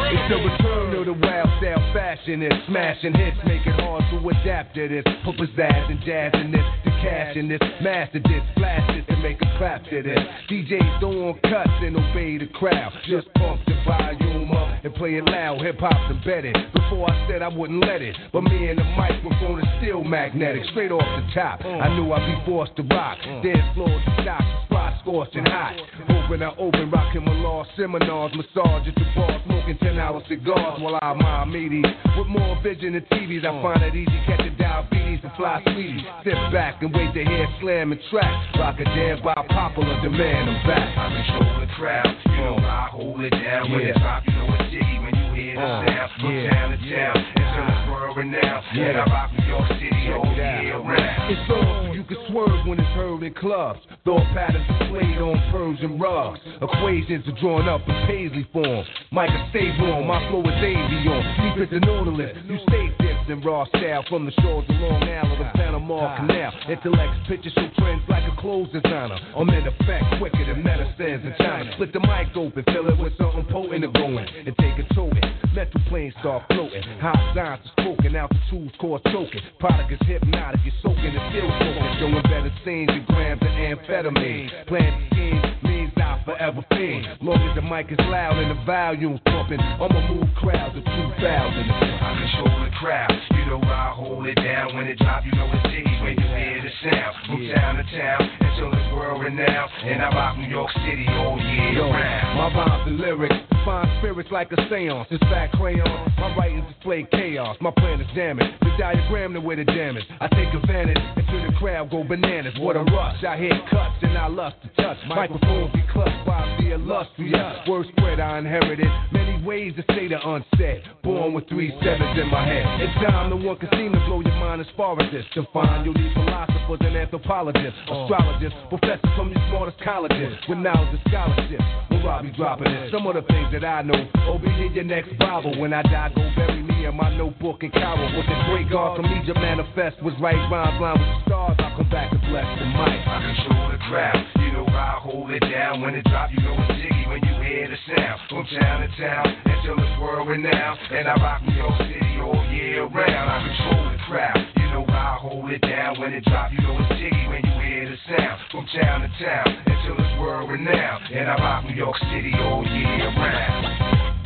It's 0.09 0.25
the 0.33 0.41
return 0.41 0.95
of 0.97 1.05
the 1.05 1.13
wild 1.13 1.49
style 1.61 1.93
fashion. 1.93 2.41
It's 2.41 2.55
smashing 2.65 3.13
hits, 3.13 3.37
make 3.45 3.61
it 3.61 3.79
hard 3.79 4.03
to 4.09 4.27
adapt 4.29 4.73
to 4.73 4.87
this. 4.87 5.03
Put 5.23 5.37
pizzazz 5.37 5.91
and 5.91 6.01
jazz 6.01 6.33
in 6.33 6.51
this, 6.51 6.65
the 6.83 6.89
cash 6.89 7.35
in 7.35 7.47
this, 7.47 7.59
master 7.83 8.21
this, 8.25 8.41
flash 8.57 8.89
this, 8.95 9.05
and 9.07 9.21
make 9.21 9.37
a 9.37 9.57
clap 9.59 9.83
to 9.91 10.01
this. 10.01 10.17
DJs 10.49 10.99
don't 10.99 11.21
want 11.21 11.41
cuts 11.43 11.69
and 11.85 11.95
obey 11.95 12.39
the 12.39 12.47
crowd. 12.57 12.91
Just 13.07 13.31
pump 13.35 13.61
the 13.67 13.75
volume 13.85 14.50
up 14.61 14.83
and 14.83 14.93
play 14.95 15.15
it 15.15 15.25
loud. 15.25 15.61
Hip 15.61 15.79
hop's 15.79 16.11
embedded. 16.11 16.55
Before 16.73 17.09
I 17.09 17.27
said 17.29 17.41
I 17.41 17.47
wouldn't 17.47 17.81
let 17.85 18.01
it, 18.01 18.15
but 18.31 18.41
me 18.41 18.69
and 18.69 18.77
the 18.79 18.83
microphone 18.83 19.59
is 19.59 19.67
still 19.81 20.03
magnetic. 20.03 20.63
Straight 20.71 20.91
off 20.91 21.01
the 21.01 21.33
top, 21.33 21.65
I 21.65 21.89
knew 21.95 22.11
I'd 22.11 22.25
be 22.25 22.45
forced 22.45 22.75
to 22.77 22.83
rock. 22.83 23.17
Dance 23.43 23.73
floors 23.73 24.01
and 24.05 24.15
stocks, 24.21 24.45
spot 24.65 24.93
scorching 25.01 25.45
hot. 25.45 25.75
Open, 26.09 26.43
I 26.43 26.53
open, 26.57 26.91
rocking 26.91 27.25
my 27.25 27.33
law 27.33 27.65
seminars, 27.75 28.31
massage 28.35 28.87
at 28.87 28.95
the 28.95 29.05
bar, 29.15 29.41
smoking 29.45 29.77
10 29.81 29.97
hour 29.99 30.21
cigars 30.27 30.81
while 30.81 30.99
I 31.01 31.13
mind 31.13 31.51
meaties. 31.51 31.89
With 32.17 32.27
more 32.27 32.61
vision 32.61 32.93
than 32.93 33.03
TVs, 33.11 33.45
I 33.45 33.61
find 33.61 33.81
it 33.83 33.95
easy 33.95 34.19
catching 34.25 34.50
diabetes 34.89 35.19
and 35.23 35.31
fly 35.33 35.61
sweeties. 35.63 36.01
Sit 36.23 36.33
back 36.51 36.81
and 36.81 36.93
wait 36.93 37.13
to 37.13 37.23
hear 37.23 37.47
slam 37.61 37.91
and 37.91 38.01
track. 38.09 38.55
Rock 38.57 38.79
a 38.79 38.85
jam 38.85 39.19
by 39.23 39.33
popular 39.49 39.99
demand, 40.01 40.49
I'm 40.49 40.67
back. 40.67 40.97
I 40.97 41.23
control 41.23 41.59
the 41.59 41.67
crowd, 41.73 42.15
you 42.25 42.31
know 42.37 42.55
I 42.57 42.87
hold 42.91 43.21
it 43.21 43.29
down. 43.31 43.71
When 43.71 43.81
Yeah. 43.81 43.87
it 43.87 43.99
drop, 43.99 44.23
you 44.27 44.33
know 44.33 44.55
it's 44.59 44.71
jiggy 44.71 44.99
when 44.99 45.15
you 45.15 45.33
hear 45.33 45.55
the 45.55 45.61
Uh, 45.61 45.85
sound. 45.85 46.11
From 46.21 46.35
yeah. 46.35 46.49
town 46.49 46.71
to 46.71 46.77
town, 46.77 47.25
it's 47.35 47.89
world 47.89 48.17
renowned. 48.17 48.65
Yeah. 48.73 48.85
And 48.85 48.97
I 48.97 49.05
rock 49.05 49.31
New 49.37 49.45
York 49.47 49.67
City 49.79 50.13
all 50.13 50.33
year 50.33 50.77
round. 50.77 51.31
It's 51.31 51.49
on 51.49 51.85
so 51.87 51.93
you 51.93 52.03
can 52.03 52.17
swerve 52.27 52.65
when 52.65 52.79
it's 52.79 52.89
heard 52.89 53.23
in 53.23 53.33
clubs. 53.33 53.79
Thought 54.05 54.25
patterns 54.33 54.65
displayed 54.67 55.17
on 55.19 55.39
Persian 55.51 55.97
rugs. 55.99 56.39
Equations 56.61 57.27
are 57.27 57.31
drawn 57.39 57.69
up 57.69 57.87
in 57.87 57.95
paisley 58.07 58.43
form. 58.51 58.85
Micah 59.11 59.45
stay 59.49 59.71
warm, 59.79 60.07
my 60.07 60.19
flow 60.29 60.41
is 60.41 60.63
avion. 60.63 61.21
Deep 61.37 61.63
as 61.63 61.69
the 61.69 61.79
Nautilus, 61.79 62.35
you 62.47 62.57
stay 62.67 62.89
dipped 63.21 63.31
in 63.31 63.41
raw 63.47 63.65
style 63.65 64.03
from 64.09 64.25
the 64.25 64.31
shores 64.41 64.65
of 64.69 64.75
Long 64.77 65.03
Island 65.03 65.39
to 65.39 65.51
Panama 65.55 66.17
Canal. 66.17 66.53
Intellects 66.69 67.27
pictures 67.27 67.53
show 67.53 67.69
trends 67.77 68.03
like 68.09 68.23
a 68.31 68.35
clothes 68.41 68.69
designer. 68.71 69.17
I'm 69.35 69.49
in 69.49 69.67
effect 69.67 70.05
quicker 70.19 70.45
than 70.45 70.63
medicines 70.63 71.25
in 71.25 71.33
China. 71.37 71.71
Split 71.73 71.93
the 71.93 71.99
mic 71.99 72.35
open, 72.35 72.63
fill 72.65 72.89
it 72.89 72.97
with 72.97 73.17
something 73.17 73.45
potent 73.51 73.85
and 73.85 73.93
going, 73.93 74.25
and 74.45 74.55
take 74.57 74.77
a 74.79 74.93
token. 74.93 75.21
Metal 75.53 75.81
planes 75.87 76.13
start 76.19 76.43
floating. 76.47 76.83
High 76.99 77.33
signs 77.35 77.61
are 77.65 77.71
spoken, 77.81 78.15
altitudes 78.15 78.73
cause 78.79 79.01
choking. 79.11 79.41
Product 79.59 79.91
is 79.91 79.99
hypnotic, 80.07 80.61
you're 80.63 80.73
soaking 80.81 81.13
and 81.15 81.25
still 81.31 81.49
smoking. 81.59 81.91
Showing 81.99 82.23
better 82.23 82.53
scenes 82.65 82.87
than 82.87 83.05
grams 83.07 83.41
of 83.41 83.47
amphetamine. 83.47 84.67
Plan 84.67 85.07
schemes 85.11 85.45
means 85.63 85.91
not 85.97 86.23
forever 86.25 86.63
fiend. 86.71 87.07
Long 87.21 87.41
as 87.41 87.55
the 87.55 87.61
mic 87.61 87.91
is 87.91 87.99
loud 88.07 88.37
and 88.37 88.51
the 88.51 88.63
volume's 88.65 89.19
pumping, 89.25 89.59
I'ma 89.59 90.13
move 90.13 90.29
crowds 90.35 90.77
of 90.77 90.83
2,000. 90.83 90.91
I 91.21 92.09
control 92.17 92.65
the 92.65 92.71
crowd, 92.79 93.10
you 93.31 93.45
know 93.45 93.61
I 93.61 93.93
hold 93.95 94.25
it 94.27 94.35
down. 94.35 94.75
When 94.75 94.87
it 94.87 94.97
drop, 94.97 95.25
you 95.25 95.31
know 95.31 95.49
it's 95.53 95.63
jiggy 95.69 95.95
when 96.01 96.15
you 96.17 96.27
hear 96.27 96.61
the 96.61 96.71
sound. 96.89 97.15
From 97.27 97.41
town 97.55 97.75
to 97.75 97.85
town, 97.97 98.21
until 98.39 98.71
it's 98.73 98.93
world 98.93 99.23
renowned. 99.23 99.71
And 99.83 100.01
I 100.01 100.09
rock 100.15 100.37
New 100.37 100.47
York 100.49 100.71
City 100.85 101.05
all 101.09 101.37
year 101.39 101.73
Yo, 101.73 101.89
round. 101.89 102.37
my 102.37 102.47
rhymes 102.55 102.87
and 102.87 102.97
lyrics 102.99 103.35
find 103.65 103.87
spirits 103.99 104.29
like 104.31 104.51
a 104.51 104.57
seance. 104.69 105.07
It's 105.11 105.23
fat 105.25 105.51
crayon. 105.53 105.87
My 106.17 106.35
writings 106.35 106.65
display 106.73 107.07
chaos. 107.11 107.57
My 107.61 107.71
plan 107.71 108.01
is 108.01 108.07
jamming. 108.15 108.47
The 108.61 108.71
diagram 108.77 109.33
the 109.33 109.41
way 109.41 109.55
jam 109.65 109.97
is. 109.97 110.03
I 110.19 110.27
take 110.29 110.53
advantage 110.53 110.97
until 111.15 111.45
the 111.45 111.53
crowd 111.57 111.91
go 111.91 112.03
bananas. 112.03 112.53
What 112.59 112.75
a 112.75 112.83
rush. 112.83 113.23
I 113.23 113.37
hit 113.37 113.53
cuts 113.69 113.95
and 114.01 114.17
I 114.17 114.27
lust 114.27 114.55
to 114.63 114.81
touch. 114.81 114.97
Microphones 115.07 115.73
be 115.73 115.83
clutched 115.91 116.20
by 116.31 116.55
the 116.59 116.71
illustrious. 116.71 117.67
Word 117.67 117.85
spread 117.91 118.19
I 118.21 118.39
inherited. 118.39 118.87
Many 119.11 119.43
ways 119.43 119.73
to 119.75 119.83
say 119.93 120.07
the 120.07 120.19
unsaid. 120.23 120.83
Born 121.03 121.33
with 121.33 121.47
three 121.49 121.71
sevens 121.83 122.17
in 122.17 122.29
my 122.31 122.45
head. 122.47 122.81
In 122.81 122.89
time, 123.03 123.29
no 123.29 123.35
one 123.35 123.57
can 123.57 123.69
seem 123.73 123.91
to 123.91 123.99
blow 124.07 124.21
your 124.21 124.39
mind 124.39 124.61
as 124.61 124.67
far 124.77 124.95
as 125.01 125.11
this. 125.11 125.25
To 125.35 125.43
find 125.51 125.83
you'll 125.83 125.93
need 125.93 126.13
philosophers 126.13 126.79
and 126.79 126.95
anthropologists, 126.95 127.79
astrologists, 127.83 128.57
professors 128.69 129.11
from 129.17 129.31
your 129.31 129.43
smartest 129.49 129.79
colleges 129.83 130.33
with 130.47 130.59
knowledge 130.59 130.95
and 130.95 131.01
scholarship. 131.09 131.61
Will 131.91 132.09
I 132.09 132.21
be 132.21 132.31
dropping 132.31 132.71
it? 132.71 132.91
Some 132.91 133.05
of 133.07 133.15
the 133.15 133.23
things 133.23 133.51
that 133.51 133.65
I 133.65 133.81
know. 133.81 133.99
Oh, 134.27 134.39
be 134.39 134.47
your 134.73 134.85
next 134.85 135.17
Bible. 135.19 135.59
When 135.59 135.73
I 135.73 135.81
die, 135.83 136.11
go 136.15 136.23
bury 136.37 136.63
me 136.63 136.70
in 136.85 136.95
my 136.95 137.15
notebook 137.15 137.63
and 137.63 137.71
Cairo. 137.71 138.05
With 138.17 138.25
the 138.25 138.37
great 138.49 138.69
God 138.69 138.97
from 138.97 139.05
Egypt 139.05 139.37
manifest 139.39 140.01
was 140.01 140.13
right 140.19 140.39
rhymes 140.49 140.81
line 140.81 140.97
with 140.99 141.09
the 141.09 141.19
stars. 141.25 141.57
I'll 141.59 141.77
come 141.77 141.89
back 141.89 142.11
and 142.11 142.21
bless 142.21 142.47
the 142.59 142.65
mic. 142.65 143.01
I 143.05 143.17
control 143.21 143.71
the 143.71 143.79
crowd, 143.89 144.19
you 144.39 144.51
know 144.53 144.65
I 144.65 144.97
hold 145.01 145.31
it 145.31 145.43
down. 145.51 145.81
When 145.81 145.95
it 145.95 146.05
drop, 146.05 146.29
you 146.31 146.41
know 146.41 146.55
it's 146.57 146.81
jiggy 146.81 147.05
when 147.07 147.21
you 147.23 147.33
hear 147.43 147.67
the 147.69 147.79
sound. 147.87 148.19
From 148.29 148.45
town 148.47 148.81
to 148.81 148.89
town, 148.97 149.25
until 149.45 149.75
it's 149.77 150.01
world 150.01 150.27
renowned. 150.27 150.79
And 150.91 151.07
I 151.07 151.15
rock 151.21 151.41
New 151.43 151.55
York 151.55 151.77
City 151.85 152.19
all 152.21 152.45
year 152.49 152.85
round. 152.87 153.27
I 153.29 153.37
control 153.45 153.83
the 153.91 153.99
crowd, 154.07 154.39
you 154.57 154.67
know 154.73 154.85
I 154.87 155.17
hold 155.21 155.51
it 155.51 155.61
down. 155.61 155.99
When 155.99 156.13
it 156.13 156.23
drop, 156.25 156.51
you 156.51 156.61
know 156.61 156.77
it's 156.79 156.99
jiggy 156.99 157.27
when 157.27 157.45
you 157.45 157.53
hear 157.61 157.89
the 157.89 157.97
sound. 158.09 158.41
From 158.51 158.65
town 158.73 159.01
to 159.01 159.09
town, 159.21 159.47
until 159.65 159.95
it's 160.01 160.19
world 160.19 160.49
renowned. 160.49 161.03
And 161.13 161.29
I 161.29 161.35
rock 161.35 161.65
New 161.65 161.75
York 161.75 161.97
City 162.09 162.33
all 162.39 162.65
year 162.65 163.11
round. 163.15 163.65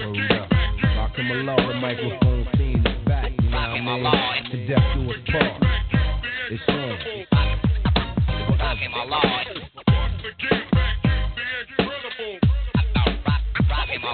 Oh, 0.02 0.12
Word 0.12 0.32
up. 0.32 0.55
Rockin' 1.16 1.46
my 1.46 1.54
law, 1.54 1.56
the 1.56 1.74
microphone 1.76 2.46
fiend 2.58 2.86
is 2.86 3.06
back. 3.06 3.32
You 3.42 3.50
know 3.50 3.56
what 3.56 4.14
I 4.14 4.42
mean? 4.42 4.52
To 4.52 4.68
death 4.68 4.84
do 4.96 5.10
us 5.12 5.18
part. 5.32 5.64
It's 6.52 6.64
on. 6.68 6.76
Rockin' 8.60 8.92
my 8.92 9.04
lord. 9.06 9.48
Rockin' 13.70 14.02
my 14.02 14.14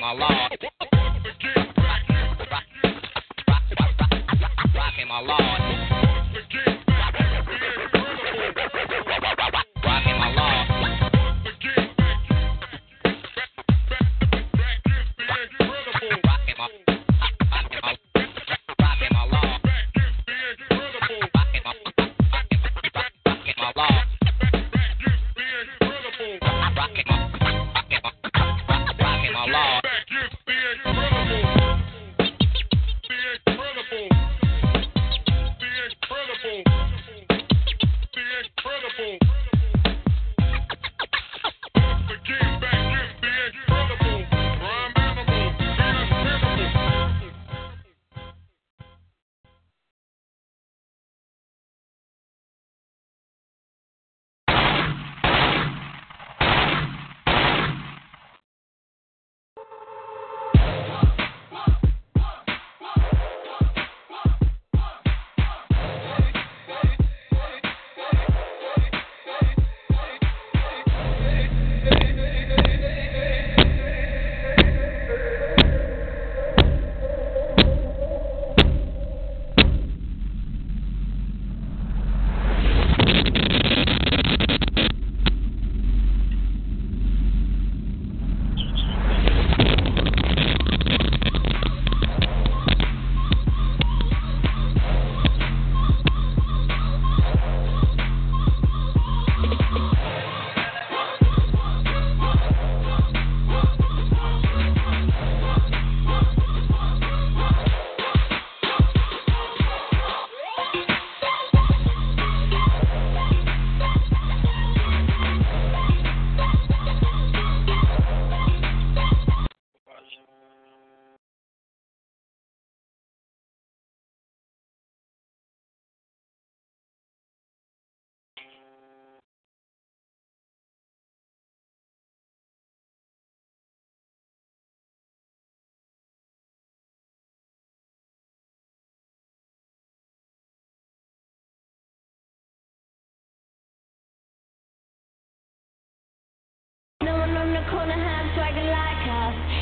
my 0.00 0.12
lord. 0.12 0.77
My 5.26 5.34
lord. 5.34 5.87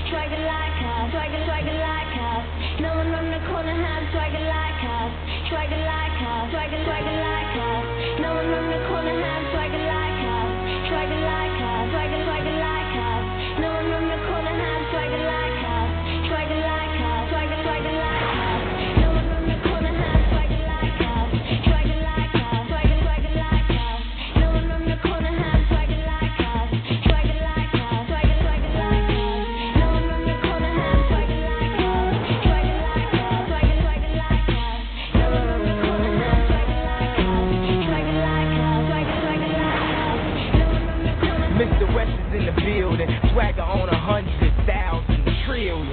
Swagger 0.09 0.37
like 0.37 0.49
us, 0.49 0.66
swagger 43.37 43.69
on 43.69 43.85
a 43.93 44.01
hundred 44.01 44.49
thousand 44.65 45.21
trillion. 45.45 45.93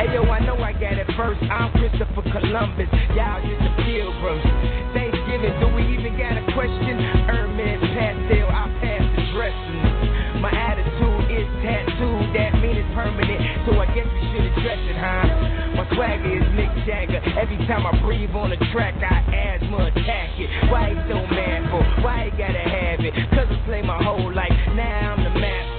Hey 0.00 0.08
yo, 0.16 0.24
I 0.32 0.40
know 0.40 0.56
I 0.56 0.72
got 0.72 0.96
it 0.96 1.04
first. 1.12 1.44
I'm 1.44 1.68
Christopher 1.76 2.24
Columbus. 2.24 2.88
Y'all 3.12 3.36
just 3.44 3.60
the 3.60 3.72
pilgrims. 3.84 4.48
Thanksgiving, 4.96 5.52
do 5.60 5.68
we 5.76 5.84
even 5.92 6.16
got 6.16 6.40
a 6.40 6.44
question? 6.56 6.96
Hermes 7.28 7.84
pastel, 7.92 8.48
I 8.48 8.64
pass 8.80 9.04
the 9.12 9.24
dressing. 9.36 10.40
My 10.40 10.48
attitude 10.48 11.28
is 11.36 11.44
tattooed, 11.60 12.32
that 12.32 12.56
mean 12.64 12.80
it's 12.80 12.88
permanent. 12.96 13.68
So 13.68 13.76
I 13.76 13.84
guess 13.92 14.08
we 14.08 14.22
should 14.32 14.48
address 14.48 14.80
it, 14.88 14.96
huh? 14.96 15.28
My 15.76 15.84
swagger 15.92 16.32
is 16.32 16.48
Mick 16.56 16.72
Jagger. 16.88 17.20
Every 17.36 17.60
time 17.68 17.84
I 17.84 17.92
breathe 18.00 18.32
on 18.32 18.56
a 18.56 18.60
track, 18.72 18.96
I 19.04 19.20
asthma 19.36 19.92
attack 19.92 20.32
it. 20.40 20.48
Why 20.72 20.96
he 20.96 20.98
so 21.12 21.20
mad 21.28 21.68
for? 21.68 21.84
Why 22.00 22.32
he 22.32 22.40
gotta 22.40 22.64
have 22.64 23.04
it? 23.04 23.12
Cause 23.36 23.52
I 23.52 23.58
play 23.68 23.82
my 23.84 24.00
whole 24.00 24.32
life. 24.32 24.56
Now 24.72 25.12
I'm 25.12 25.24
the 25.28 25.34
master. 25.36 25.77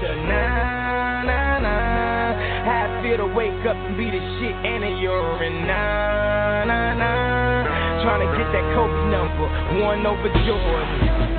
Wake 3.59 3.67
up 3.67 3.75
and 3.75 3.97
be 3.97 4.05
the 4.05 4.19
shit 4.39 4.55
and 4.55 4.83
a 4.83 5.01
urine. 5.01 5.67
Nah, 5.67 6.63
nah, 6.65 6.93
nah. 6.93 8.03
Trying 8.03 8.27
to 8.27 8.37
get 8.37 8.51
that 8.53 8.63
Kobe 8.73 9.11
number, 9.11 9.83
one 9.83 10.05
over 10.05 10.29
Jordan. 10.45 11.38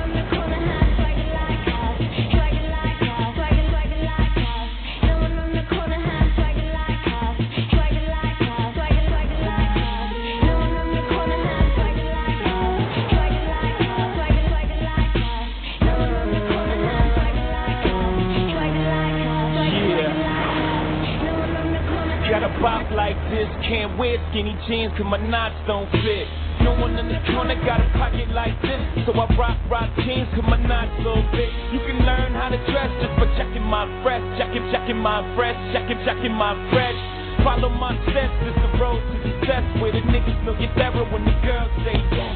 Can't 23.67 23.97
wear 23.97 24.17
skinny 24.31 24.55
jeans 24.67 24.91
cause 24.97 25.07
my 25.07 25.17
knots 25.17 25.55
don't 25.67 25.89
fit. 25.91 26.27
No 26.61 26.77
one 26.77 26.93
in 26.95 27.09
the 27.09 27.19
corner 27.33 27.57
got 27.65 27.81
a 27.81 27.89
pocket 27.97 28.29
like 28.31 28.53
this, 28.61 28.79
so 29.05 29.11
I 29.17 29.25
rock 29.35 29.57
rock 29.69 29.89
jeans 30.05 30.29
cause 30.35 30.45
my 30.45 30.61
knots 30.61 30.93
so 31.03 31.17
big. 31.33 31.49
You 31.73 31.79
can 31.83 32.05
learn 32.05 32.33
how 32.33 32.49
to 32.49 32.59
dress 32.69 32.89
just 33.01 33.13
by 33.17 33.27
checking 33.37 33.65
my 33.65 33.87
fresh, 34.03 34.21
checking 34.37 34.63
checking 34.71 34.97
my 34.97 35.25
fresh, 35.35 35.57
checking 35.73 35.99
checking 36.05 36.33
my 36.33 36.53
fresh. 36.69 36.97
Follow 37.43 37.69
my 37.69 37.97
steps, 38.11 38.35
it's 38.45 38.57
the 38.61 38.69
road 38.77 39.01
to 39.01 39.15
success 39.25 39.65
where 39.81 39.91
the 39.91 40.03
niggas 40.05 40.37
know 40.45 40.53
your 40.59 40.69
terror 40.77 41.05
when 41.09 41.25
the 41.25 41.33
girls 41.41 41.71
say 41.81 41.97
yes. 41.97 42.35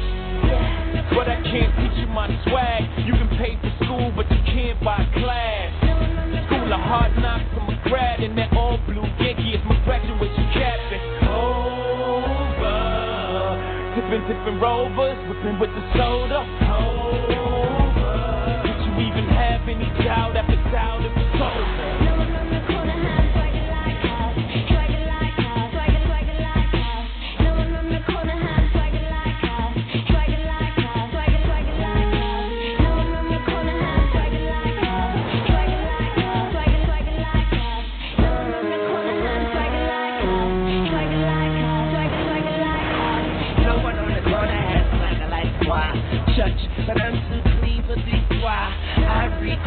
yes. 0.50 1.14
But 1.14 1.30
I 1.30 1.38
can't 1.46 1.70
teach 1.78 1.96
you 2.02 2.08
my 2.10 2.26
swag. 2.48 2.82
You 3.06 3.14
can 3.14 3.30
pay 3.38 3.54
for 3.62 3.84
school, 3.84 4.12
but 4.16 4.26
you 4.30 4.40
can't 4.50 4.82
buy 4.82 5.06
class. 5.14 5.85
School 6.46 6.72
of 6.72 6.80
hard 6.80 7.16
knocks, 7.18 7.44
I'm 7.60 7.68
a 7.68 7.88
grad 7.88 8.22
in 8.22 8.36
that 8.36 8.52
all 8.52 8.78
blue 8.86 9.02
Yankee. 9.18 9.54
It's 9.54 9.64
my 9.66 9.78
graduation 9.84 10.46
cap. 10.54 10.78
It's 10.92 11.26
over. 11.26 12.76
Tipping, 13.94 14.22
tipping 14.28 14.60
rovers, 14.60 15.18
whipping 15.28 15.58
with 15.58 15.70
the 15.70 15.82
soda. 15.96 16.46
Over. 16.70 17.45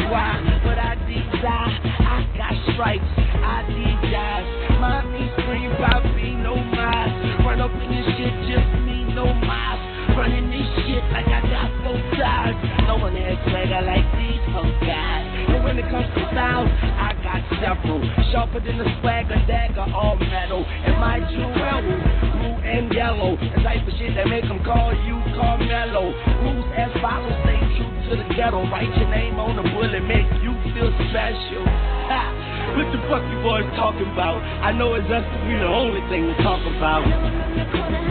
Require 0.09 0.41
what 0.65 0.79
I 0.79 0.95
desire. 1.05 1.69
I 2.01 2.25
got 2.33 2.73
stripes, 2.73 3.05
I 3.45 3.61
desire. 3.69 4.41
Mommy 4.81 5.29
scream 5.37 5.69
about 5.69 6.03
me, 6.15 6.33
no 6.33 6.55
miles. 6.55 7.45
Run 7.45 7.61
up 7.61 7.69
in 7.69 7.91
this 7.93 8.09
shit, 8.17 8.33
just 8.49 8.73
me, 8.89 9.05
no 9.13 9.31
miles. 9.45 10.17
Running 10.17 10.49
this 10.49 10.65
shit 10.81 11.03
like 11.13 11.27
I 11.29 11.41
got 11.45 11.69
four 11.85 12.01
tires. 12.17 12.57
No 12.87 12.97
one 12.97 13.13
has 13.21 13.37
swagger 13.53 13.85
like 13.85 14.09
these 14.17 14.41
folk 14.49 14.81
guys. 14.81 15.28
When 15.69 15.77
it 15.77 15.85
comes 15.93 16.09
to 16.17 16.25
styles, 16.33 16.65
I 16.81 17.13
got 17.21 17.45
several. 17.61 18.01
Sharper 18.33 18.57
than 18.57 18.81
a 18.81 18.89
swagger 18.97 19.37
dagger, 19.45 19.85
all 19.93 20.17
metal. 20.17 20.65
And 20.65 20.97
my 20.97 21.21
jewel, 21.29 21.53
blue 21.53 22.57
and 22.65 22.89
yellow. 22.89 23.37
The 23.37 23.61
type 23.61 23.85
of 23.85 23.93
shit 24.01 24.17
that 24.17 24.25
make 24.25 24.49
them 24.49 24.65
call 24.65 24.97
you 25.05 25.21
Carmelo. 25.37 26.09
Rules 26.41 26.65
as 26.73 26.89
follows, 27.05 27.37
stay 27.45 27.61
true 27.77 27.85
to 27.85 28.11
the 28.17 28.25
ghetto. 28.33 28.65
Write 28.73 28.89
your 28.97 29.13
name 29.13 29.37
on 29.37 29.61
the 29.61 29.65
bullet, 29.69 30.01
make 30.09 30.25
you 30.41 30.57
feel 30.73 30.89
special. 31.13 31.61
Ha! 32.09 32.73
What 32.73 32.89
the 32.89 32.97
fuck 33.05 33.21
you 33.29 33.37
boys 33.45 33.69
talking 33.77 34.09
about? 34.09 34.41
I 34.65 34.73
know 34.73 34.97
it's 34.97 35.05
us, 35.05 35.21
we 35.45 35.53
the 35.53 35.69
only 35.69 36.01
thing 36.09 36.33
to 36.33 36.35
talk 36.41 36.65
about. 36.65 38.08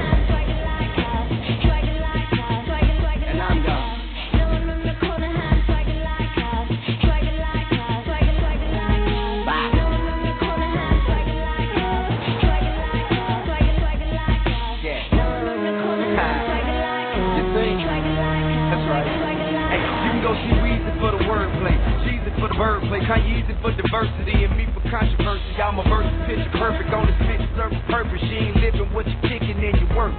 You 20.18 20.26
can 20.26 20.34
go 20.34 20.42
see 20.50 20.58
Weezy 20.66 20.92
for 20.98 21.14
the 21.14 21.22
wordplay, 21.30 21.78
Jeezy 22.02 22.34
for 22.42 22.50
the 22.50 22.58
wordplay, 22.58 22.98
Kanyeezy 23.06 23.54
for 23.62 23.70
diversity, 23.70 24.42
and 24.42 24.50
me 24.58 24.66
for 24.74 24.82
controversy. 24.90 25.46
I'm 25.62 25.78
a 25.78 25.86
verse 25.86 26.10
picture 26.26 26.50
perfect 26.58 26.90
on 26.90 27.06
this 27.06 27.14
spit 27.22 27.38
surface 27.54 27.78
purpose. 27.86 28.18
She 28.26 28.50
ain't 28.50 28.58
living 28.58 28.90
what 28.90 29.06
you 29.06 29.14
kicking 29.30 29.62
in 29.62 29.78
your 29.78 29.94
work. 29.94 30.10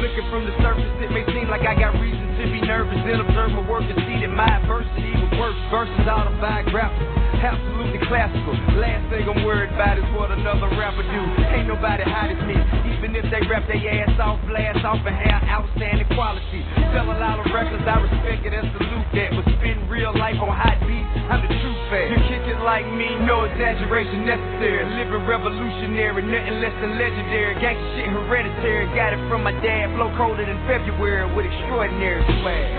Looking 0.00 0.24
from 0.32 0.48
the 0.48 0.56
surface, 0.64 0.88
it 1.04 1.12
may 1.12 1.28
seem 1.36 1.52
like 1.52 1.68
I 1.68 1.76
got 1.76 2.00
reason 2.00 2.24
to 2.40 2.48
be 2.48 2.64
nervous 2.64 2.96
and 2.96 3.20
observe 3.28 3.52
my 3.52 3.60
work 3.68 3.84
and 3.84 4.00
see 4.08 4.24
that 4.24 4.32
my 4.32 4.48
adversity 4.48 5.20
was 5.20 5.28
worse. 5.36 5.60
Verses 5.68 6.08
autobiographical, 6.08 7.04
absolutely 7.44 8.00
classical. 8.08 8.56
Last 8.80 9.04
thing 9.12 9.28
I'm 9.28 9.44
worried 9.44 9.76
about 9.76 10.00
is 10.00 10.08
what 10.16 10.32
another 10.32 10.72
rapper 10.80 11.04
do. 11.04 11.22
Ain't 11.52 11.68
nobody 11.68 12.08
hot 12.08 12.32
as 12.32 12.40
me, 12.48 12.56
even 12.88 13.12
if 13.12 13.28
they 13.28 13.44
rap 13.52 13.68
their 13.68 13.76
ass 14.00 14.16
off, 14.16 14.40
blast 14.48 14.80
off 14.80 15.04
and 15.04 15.12
have 15.28 15.44
outstanding 15.44 16.08
quality. 16.16 16.64
Sell 16.96 17.04
a 17.04 17.20
lot 17.20 17.36
of 17.36 17.52
records, 17.52 17.84
I 17.84 18.00
respect 18.00 18.48
it 18.48 18.56
and 18.56 18.72
salute 18.80 19.08
that. 19.12 19.41
But 19.44 19.58
spin 19.58 19.88
real 19.90 20.14
life 20.14 20.38
on 20.38 20.54
hot 20.54 20.78
beats, 20.86 21.10
I'm 21.26 21.42
the 21.42 21.50
true 21.50 21.78
fan. 21.90 22.14
You 22.14 22.18
kick 22.30 22.44
it 22.46 22.60
like 22.62 22.86
me, 22.86 23.10
no 23.26 23.44
exaggeration 23.44 24.22
necessary. 24.26 24.86
Living 24.94 25.26
revolutionary, 25.26 26.22
nothing 26.22 26.62
less 26.62 26.74
than 26.78 26.98
legendary. 26.98 27.54
Gangsta 27.58 27.86
shit 27.98 28.06
hereditary, 28.06 28.86
got 28.94 29.12
it 29.12 29.22
from 29.28 29.42
my 29.42 29.52
dad. 29.58 29.90
Flow 29.98 30.14
colder 30.16 30.46
than 30.46 30.58
February 30.66 31.26
with 31.34 31.46
extraordinary 31.46 32.22
swag. 32.40 32.70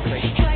Okay. 0.00 0.55